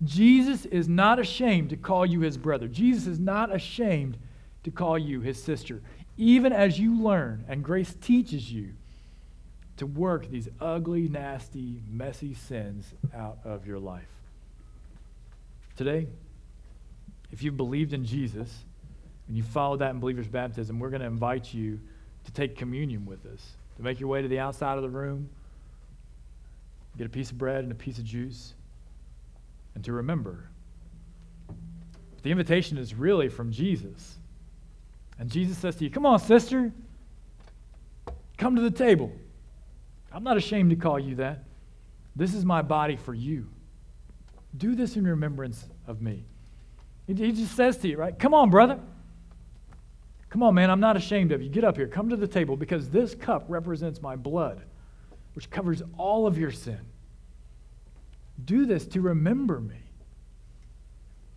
Jesus 0.04 0.66
is 0.66 0.88
not 0.88 1.20
ashamed 1.20 1.70
to 1.70 1.78
call 1.78 2.06
you 2.06 2.22
his 2.22 2.38
brother. 2.38 2.68
Jesus 2.68 3.06
is 3.06 3.20
not 3.20 3.54
ashamed 3.54 4.18
to 4.64 4.72
call 4.72 4.98
you 4.98 5.22
his 5.22 5.42
sister, 5.42 5.82
even 6.18 6.52
as 6.52 6.80
you 6.80 6.96
learn 6.96 7.46
and 7.48 7.64
grace 7.64 7.96
teaches 8.02 8.52
you 8.52 8.74
to 9.78 9.86
work 9.86 10.30
these 10.30 10.50
ugly, 10.60 11.08
nasty, 11.08 11.82
messy 11.90 12.34
sins 12.34 12.94
out 13.16 13.40
of 13.44 13.66
your 13.66 13.80
life. 13.80 14.08
Today, 15.76 16.08
if 17.32 17.44
you've 17.44 17.58
believed 17.58 17.94
in 17.94 18.06
Jesus 18.06 18.63
and 19.28 19.38
you 19.38 19.44
followed 19.44 19.80
that 19.80 19.91
in 19.91 20.00
believer's 20.00 20.28
baptism, 20.28 20.80
we're 20.80 20.89
going 20.89 21.02
to 21.02 21.08
invite 21.08 21.54
you 21.54 21.80
to 22.26 22.32
take 22.32 22.56
communion 22.56 23.06
with 23.06 23.26
us, 23.26 23.54
to 23.78 23.84
make 23.84 24.00
your 24.00 24.10
way 24.10 24.22
to 24.22 24.28
the 24.28 24.39
outside 24.39 24.78
of 24.78 24.84
the 24.84 24.89
room, 24.89 25.30
get 26.98 27.08
a 27.08 27.10
piece 27.10 27.32
of 27.32 27.38
bread 27.38 27.63
and 27.63 27.72
a 27.72 27.76
piece 27.76 27.98
of 27.98 28.04
juice, 28.04 28.54
and 29.76 29.84
to 29.86 29.94
remember. 29.94 30.50
But 31.48 32.24
The 32.24 32.32
invitation 32.32 32.78
is 32.78 32.94
really 32.94 33.30
from 33.30 33.52
Jesus. 33.52 34.17
And 35.17 35.30
Jesus 35.30 35.58
says 35.58 35.76
to 35.78 35.84
you, 35.84 35.89
Come 35.89 36.06
on, 36.06 36.20
sister, 36.20 36.72
come 38.38 38.56
to 38.56 38.62
the 38.62 38.72
table. 38.72 39.12
I'm 40.12 40.24
not 40.24 40.36
ashamed 40.36 40.72
to 40.72 40.76
call 40.76 41.00
you 41.00 41.15
that. 41.15 41.46
This 42.15 42.34
is 42.34 42.44
my 42.44 42.62
body 42.62 42.98
for 42.98 43.13
you. 43.13 43.48
Do 44.58 44.76
this 44.76 44.98
in 44.98 45.08
remembrance 45.08 45.65
of 45.88 46.02
me. 46.02 46.26
He, 47.17 47.32
just 47.32 47.56
says 47.56 47.78
to 47.78 47.88
you, 47.88 47.97
right? 47.97 48.17
Come 48.17 48.34
on, 48.34 48.50
brother. 48.50 48.80
Come 50.30 50.43
on, 50.43 50.56
man. 50.56 50.69
I'm 50.69 50.80
not 50.80 50.95
ashamed 50.95 51.32
of 51.32 51.41
you. 51.41 51.50
Get 51.50 51.63
up 51.63 51.76
here. 51.76 51.88
Come 51.88 52.10
to 52.10 52.15
the 52.15 52.28
table 52.28 52.56
because 52.56 52.89
this 52.89 53.15
cup 53.15 53.45
represents 53.47 54.02
my 54.02 54.15
blood, 54.15 54.62
which 55.34 55.50
covers 55.50 55.82
all 55.97 56.26
of 56.26 56.38
your 56.38 56.52
sin. 56.52 56.80
Do 58.43 58.65
this 58.65 58.86
to 58.88 59.02
remember 59.02 59.60
me. 59.60 59.76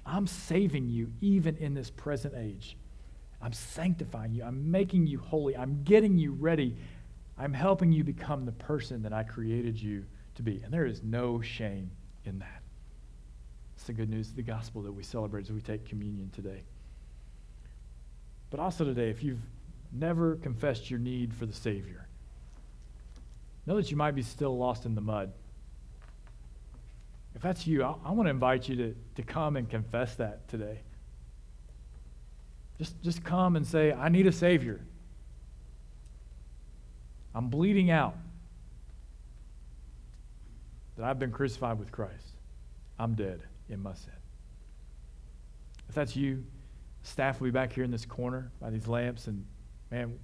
I'm 0.06 0.26
saving 0.26 0.90
you 0.90 1.12
even 1.20 1.56
in 1.56 1.74
this 1.74 1.90
present 1.90 2.34
age. 2.37 2.76
I'm 3.40 3.52
sanctifying 3.52 4.32
you. 4.32 4.44
I'm 4.44 4.70
making 4.70 5.06
you 5.06 5.18
holy. 5.18 5.56
I'm 5.56 5.82
getting 5.84 6.16
you 6.16 6.32
ready. 6.32 6.76
I'm 7.37 7.52
helping 7.52 7.92
you 7.92 8.04
become 8.04 8.46
the 8.46 8.52
person 8.52 9.02
that 9.02 9.12
I 9.12 9.22
created 9.22 9.80
you 9.80 10.04
to 10.37 10.42
be. 10.42 10.60
And 10.62 10.72
there 10.72 10.87
is 10.87 11.02
no 11.02 11.40
shame 11.40 11.90
in 12.24 12.38
that. 12.38 12.63
The 13.87 13.92
good 13.92 14.09
news 14.09 14.31
of 14.31 14.37
the 14.37 14.42
gospel 14.42 14.81
that 14.83 14.92
we 14.92 15.03
celebrate 15.03 15.42
as 15.42 15.53
we 15.53 15.61
take 15.61 15.85
communion 15.85 16.31
today. 16.31 16.62
But 18.51 18.59
also 18.59 18.83
today, 18.83 19.11
if 19.11 19.23
you've 19.23 19.42
never 19.92 20.37
confessed 20.37 20.90
your 20.90 20.99
need 20.99 21.35
for 21.35 21.44
the 21.44 21.53
Savior, 21.53 22.09
know 23.66 23.77
that 23.77 23.90
you 23.90 23.99
might 23.99 24.14
be 24.14 24.23
still 24.23 24.57
lost 24.57 24.87
in 24.87 24.94
the 24.94 25.03
mud. 25.03 25.33
If 27.35 27.42
that's 27.42 27.66
you, 27.66 27.83
I, 27.83 27.94
I 28.07 28.12
want 28.12 28.27
to 28.27 28.31
invite 28.31 28.70
you 28.70 28.77
to, 28.77 28.97
to 29.16 29.23
come 29.23 29.57
and 29.57 29.68
confess 29.68 30.14
that 30.14 30.49
today. 30.49 30.81
Just, 32.79 33.03
just 33.03 33.23
come 33.23 33.55
and 33.55 33.66
say, 33.66 33.92
I 33.92 34.09
need 34.09 34.27
a 34.27 34.33
Savior. 34.33 34.81
I'm 37.35 37.49
bleeding 37.49 37.90
out 37.90 38.16
that 40.97 41.05
I've 41.05 41.18
been 41.18 41.33
crucified 41.33 41.79
with 41.79 41.92
Christ. 41.92 42.38
I'm 42.99 43.14
dead 43.14 43.42
in 43.68 43.83
sin. 43.94 44.12
If 45.88 45.94
that's 45.94 46.16
you, 46.16 46.44
staff 47.03 47.40
will 47.40 47.46
be 47.46 47.50
back 47.50 47.72
here 47.72 47.85
in 47.85 47.90
this 47.90 48.05
corner 48.05 48.50
by 48.61 48.70
these 48.70 48.87
lamps, 48.87 49.27
and 49.27 49.44
man, 49.90 50.18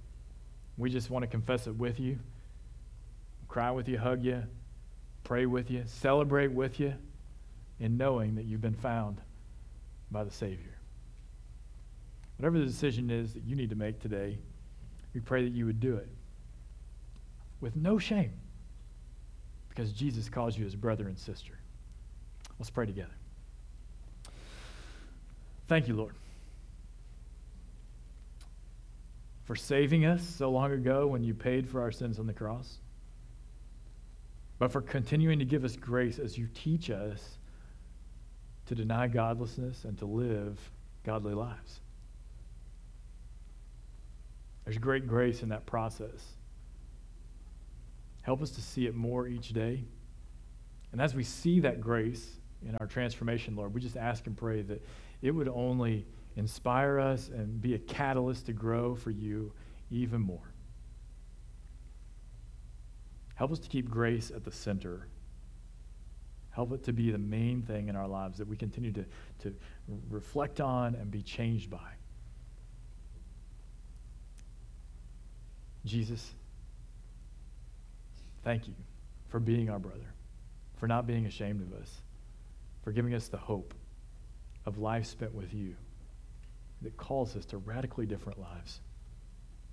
we 0.77 0.89
just 0.89 1.09
want 1.09 1.23
to 1.23 1.27
confess 1.27 1.67
it 1.67 1.75
with 1.75 1.99
you, 1.99 2.19
cry 3.47 3.71
with 3.71 3.87
you, 3.87 3.97
hug 3.97 4.23
you, 4.23 4.43
pray 5.23 5.45
with 5.45 5.69
you, 5.69 5.83
celebrate 5.85 6.51
with 6.51 6.79
you 6.79 6.93
in 7.79 7.97
knowing 7.97 8.35
that 8.35 8.45
you've 8.45 8.61
been 8.61 8.73
found 8.73 9.21
by 10.09 10.23
the 10.23 10.31
Savior. 10.31 10.77
Whatever 12.37 12.59
the 12.59 12.65
decision 12.65 13.09
is 13.09 13.33
that 13.33 13.43
you 13.43 13.55
need 13.55 13.69
to 13.69 13.75
make 13.75 13.99
today, 13.99 14.39
we 15.13 15.19
pray 15.19 15.43
that 15.43 15.53
you 15.53 15.65
would 15.65 15.79
do 15.79 15.95
it 15.95 16.09
with 17.59 17.75
no 17.75 17.99
shame 17.99 18.33
because 19.69 19.91
Jesus 19.93 20.27
calls 20.27 20.57
you 20.57 20.65
his 20.65 20.75
brother 20.75 21.07
and 21.07 21.17
sister. 21.17 21.53
Let's 22.57 22.69
pray 22.69 22.85
together. 22.85 23.11
Thank 25.67 25.87
you, 25.87 25.95
Lord, 25.95 26.15
for 29.45 29.55
saving 29.55 30.05
us 30.05 30.21
so 30.21 30.51
long 30.51 30.71
ago 30.71 31.07
when 31.07 31.23
you 31.23 31.33
paid 31.33 31.69
for 31.69 31.81
our 31.81 31.91
sins 31.91 32.19
on 32.19 32.27
the 32.27 32.33
cross, 32.33 32.77
but 34.59 34.71
for 34.71 34.81
continuing 34.81 35.39
to 35.39 35.45
give 35.45 35.63
us 35.63 35.75
grace 35.75 36.19
as 36.19 36.37
you 36.37 36.47
teach 36.53 36.89
us 36.89 37.37
to 38.65 38.75
deny 38.75 39.07
godlessness 39.07 39.85
and 39.85 39.97
to 39.97 40.05
live 40.05 40.59
godly 41.03 41.33
lives. 41.33 41.79
There's 44.65 44.77
great 44.77 45.07
grace 45.07 45.41
in 45.41 45.49
that 45.49 45.65
process. 45.65 46.35
Help 48.21 48.41
us 48.41 48.51
to 48.51 48.61
see 48.61 48.85
it 48.85 48.95
more 48.95 49.27
each 49.27 49.49
day. 49.49 49.83
And 50.91 51.01
as 51.01 51.15
we 51.15 51.23
see 51.23 51.59
that 51.61 51.81
grace 51.81 52.37
in 52.67 52.75
our 52.75 52.85
transformation, 52.85 53.55
Lord, 53.55 53.73
we 53.73 53.81
just 53.81 53.97
ask 53.97 54.27
and 54.27 54.37
pray 54.37 54.61
that 54.61 54.85
it 55.21 55.31
would 55.31 55.47
only 55.47 56.05
inspire 56.35 56.99
us 56.99 57.29
and 57.29 57.61
be 57.61 57.75
a 57.75 57.79
catalyst 57.79 58.45
to 58.47 58.53
grow 58.53 58.95
for 58.95 59.11
you 59.11 59.53
even 59.89 60.21
more. 60.21 60.53
Help 63.35 63.51
us 63.51 63.59
to 63.59 63.69
keep 63.69 63.89
grace 63.89 64.31
at 64.31 64.43
the 64.43 64.51
center. 64.51 65.07
Help 66.51 66.73
it 66.73 66.83
to 66.83 66.93
be 66.93 67.11
the 67.11 67.17
main 67.17 67.61
thing 67.61 67.87
in 67.87 67.95
our 67.95 68.07
lives 68.07 68.37
that 68.37 68.47
we 68.47 68.55
continue 68.55 68.91
to, 68.91 69.05
to 69.39 69.53
reflect 70.09 70.61
on 70.61 70.95
and 70.95 71.09
be 71.09 71.21
changed 71.21 71.69
by. 71.69 71.91
Jesus, 75.85 76.33
thank 78.43 78.67
you 78.67 78.75
for 79.29 79.39
being 79.39 79.69
our 79.69 79.79
brother, 79.79 80.13
for 80.77 80.87
not 80.87 81.07
being 81.07 81.25
ashamed 81.25 81.61
of 81.61 81.73
us, 81.79 81.89
for 82.83 82.91
giving 82.91 83.13
us 83.13 83.27
the 83.27 83.37
hope 83.37 83.73
of 84.65 84.77
life 84.77 85.05
spent 85.05 85.33
with 85.33 85.53
you 85.53 85.75
that 86.81 86.97
calls 86.97 87.35
us 87.35 87.45
to 87.45 87.57
radically 87.57 88.05
different 88.05 88.39
lives 88.39 88.79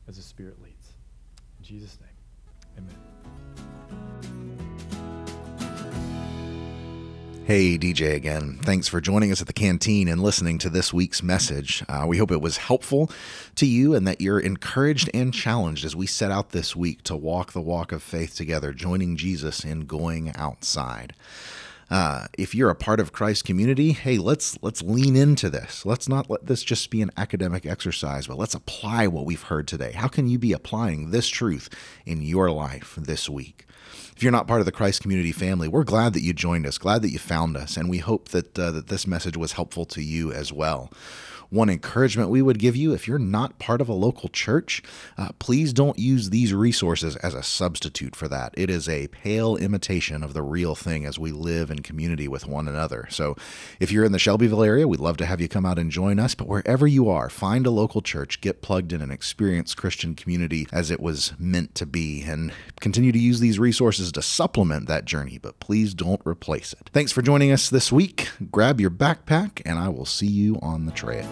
as 0.07 0.17
the 0.17 0.23
Spirit 0.23 0.61
leads. 0.63 0.93
In 1.59 1.65
Jesus' 1.65 1.99
name, 2.01 2.87
amen. 2.87 3.19
Hey, 7.49 7.79
DJ 7.79 8.15
again. 8.15 8.59
Thanks 8.61 8.89
for 8.89 9.01
joining 9.01 9.33
us 9.33 9.41
at 9.41 9.47
the 9.47 9.55
canteen 9.55 10.07
and 10.07 10.23
listening 10.23 10.59
to 10.59 10.69
this 10.69 10.93
week's 10.93 11.23
message. 11.23 11.83
Uh, 11.89 12.05
we 12.07 12.19
hope 12.19 12.31
it 12.31 12.43
was 12.43 12.59
helpful 12.59 13.11
to 13.55 13.65
you 13.65 13.95
and 13.95 14.07
that 14.07 14.21
you're 14.21 14.39
encouraged 14.39 15.09
and 15.15 15.33
challenged 15.33 15.87
as 15.87 15.97
we 15.97 16.07
set 16.07 16.31
out 16.31 16.51
this 16.51 16.77
week 16.77 17.03
to 17.05 17.17
walk 17.17 17.53
the 17.53 17.63
walk 17.63 17.91
of 17.91 18.03
faith 18.03 18.37
together, 18.37 18.75
joining 18.75 19.17
Jesus 19.17 19.65
in 19.65 19.87
going 19.87 20.31
outside. 20.37 21.15
Uh, 21.91 22.27
if 22.37 22.55
you're 22.55 22.69
a 22.69 22.75
part 22.75 23.01
of 23.01 23.13
Christ's 23.13 23.43
community, 23.43 23.93
hey, 23.93 24.19
let's 24.19 24.59
let's 24.63 24.83
lean 24.83 25.17
into 25.17 25.49
this. 25.49 25.87
Let's 25.87 26.09
not 26.09 26.29
let 26.29 26.47
this 26.47 26.63
just 26.63 26.91
be 26.91 27.01
an 27.01 27.11
academic 27.17 27.65
exercise, 27.65 28.27
but 28.27 28.37
let's 28.37 28.55
apply 28.55 29.07
what 29.07 29.25
we've 29.25 29.43
heard 29.43 29.67
today. 29.67 29.93
How 29.93 30.09
can 30.09 30.29
you 30.29 30.39
be 30.39 30.53
applying 30.53 31.11
this 31.11 31.29
truth 31.29 31.71
in 32.05 32.21
your 32.21 32.51
life 32.51 32.99
this 33.01 33.29
week? 33.29 33.65
If 34.19 34.25
you're 34.25 34.33
not 34.33 34.49
part 34.49 34.59
of 34.59 34.67
the 34.67 34.73
Christ 34.73 35.03
community 35.03 35.31
family, 35.31 35.69
we're 35.69 35.85
glad 35.85 36.13
that 36.15 36.23
you 36.23 36.33
joined 36.33 36.67
us, 36.67 36.77
glad 36.77 37.03
that 37.03 37.11
you 37.11 37.21
found 37.21 37.57
us, 37.57 37.77
and 37.77 37.89
we 37.89 37.99
hope 37.99 38.31
that 38.31 38.59
uh, 38.59 38.73
that 38.73 38.89
this 38.89 39.07
message 39.07 39.37
was 39.37 39.53
helpful 39.53 39.85
to 39.85 40.03
you 40.03 40.33
as 40.33 40.53
well. 40.53 40.91
One 41.51 41.71
encouragement 41.71 42.29
we 42.29 42.43
would 42.43 42.59
give 42.59 42.77
you 42.77 42.93
if 42.93 43.09
you're 43.09 43.19
not 43.19 43.59
part 43.59 43.81
of 43.81 43.89
a 43.89 43.95
local 43.95 44.29
church, 44.29 44.83
uh, 45.17 45.31
please 45.39 45.73
don't 45.73 45.99
use 45.99 46.29
these 46.29 46.53
resources 46.53 47.17
as 47.17 47.33
a 47.33 47.43
substitute 47.43 48.15
for 48.15 48.29
that. 48.29 48.53
It 48.55 48.69
is 48.69 48.87
a 48.87 49.09
pale 49.09 49.57
imitation 49.57 50.23
of 50.23 50.35
the 50.35 50.43
real 50.43 50.75
thing 50.75 51.07
as 51.07 51.19
we 51.19 51.33
live 51.33 51.71
in 51.71 51.79
community 51.79 52.29
with 52.29 52.47
one 52.47 52.69
another. 52.69 53.07
So 53.09 53.35
if 53.81 53.91
you're 53.91 54.05
in 54.05 54.13
the 54.13 54.19
Shelbyville 54.19 54.63
area, 54.63 54.87
we'd 54.87 55.01
love 55.01 55.17
to 55.19 55.27
have 55.27 55.41
you 55.41 55.49
come 55.49 55.65
out 55.65 55.79
and 55.79 55.91
join 55.91 56.19
us. 56.19 56.35
But 56.35 56.49
wherever 56.49 56.87
you 56.87 57.09
are, 57.09 57.31
find 57.31 57.67
a 57.67 57.71
local 57.71 58.03
church, 58.03 58.43
get 58.43 58.61
plugged 58.61 58.93
in, 58.93 59.01
and 59.01 59.11
experience 59.11 59.75
Christian 59.75 60.15
community 60.15 60.67
as 60.71 60.91
it 60.91 61.01
was 61.01 61.33
meant 61.39 61.75
to 61.77 61.87
be, 61.87 62.23
and 62.25 62.53
continue 62.81 63.13
to 63.13 63.19
use 63.19 63.41
these 63.41 63.59
resources 63.59 64.08
to 64.13 64.23
supplement 64.23 64.89
that 64.89 65.05
journey, 65.05 65.39
but 65.39 65.61
please 65.61 65.95
don't 65.95 66.23
replace 66.25 66.73
it. 66.73 66.91
Thanks 66.93 67.13
for 67.13 67.23
joining 67.23 67.53
us 67.53 67.71
this 67.71 67.93
week. 67.93 68.31
Grab 68.51 68.81
your 68.81 68.91
backpack, 68.91 69.63
and 69.65 69.79
I 69.79 69.89
will 69.89 70.07
see 70.07 70.27
you 70.27 70.59
on 70.63 70.87
the 70.87 70.93
trail. 70.93 71.29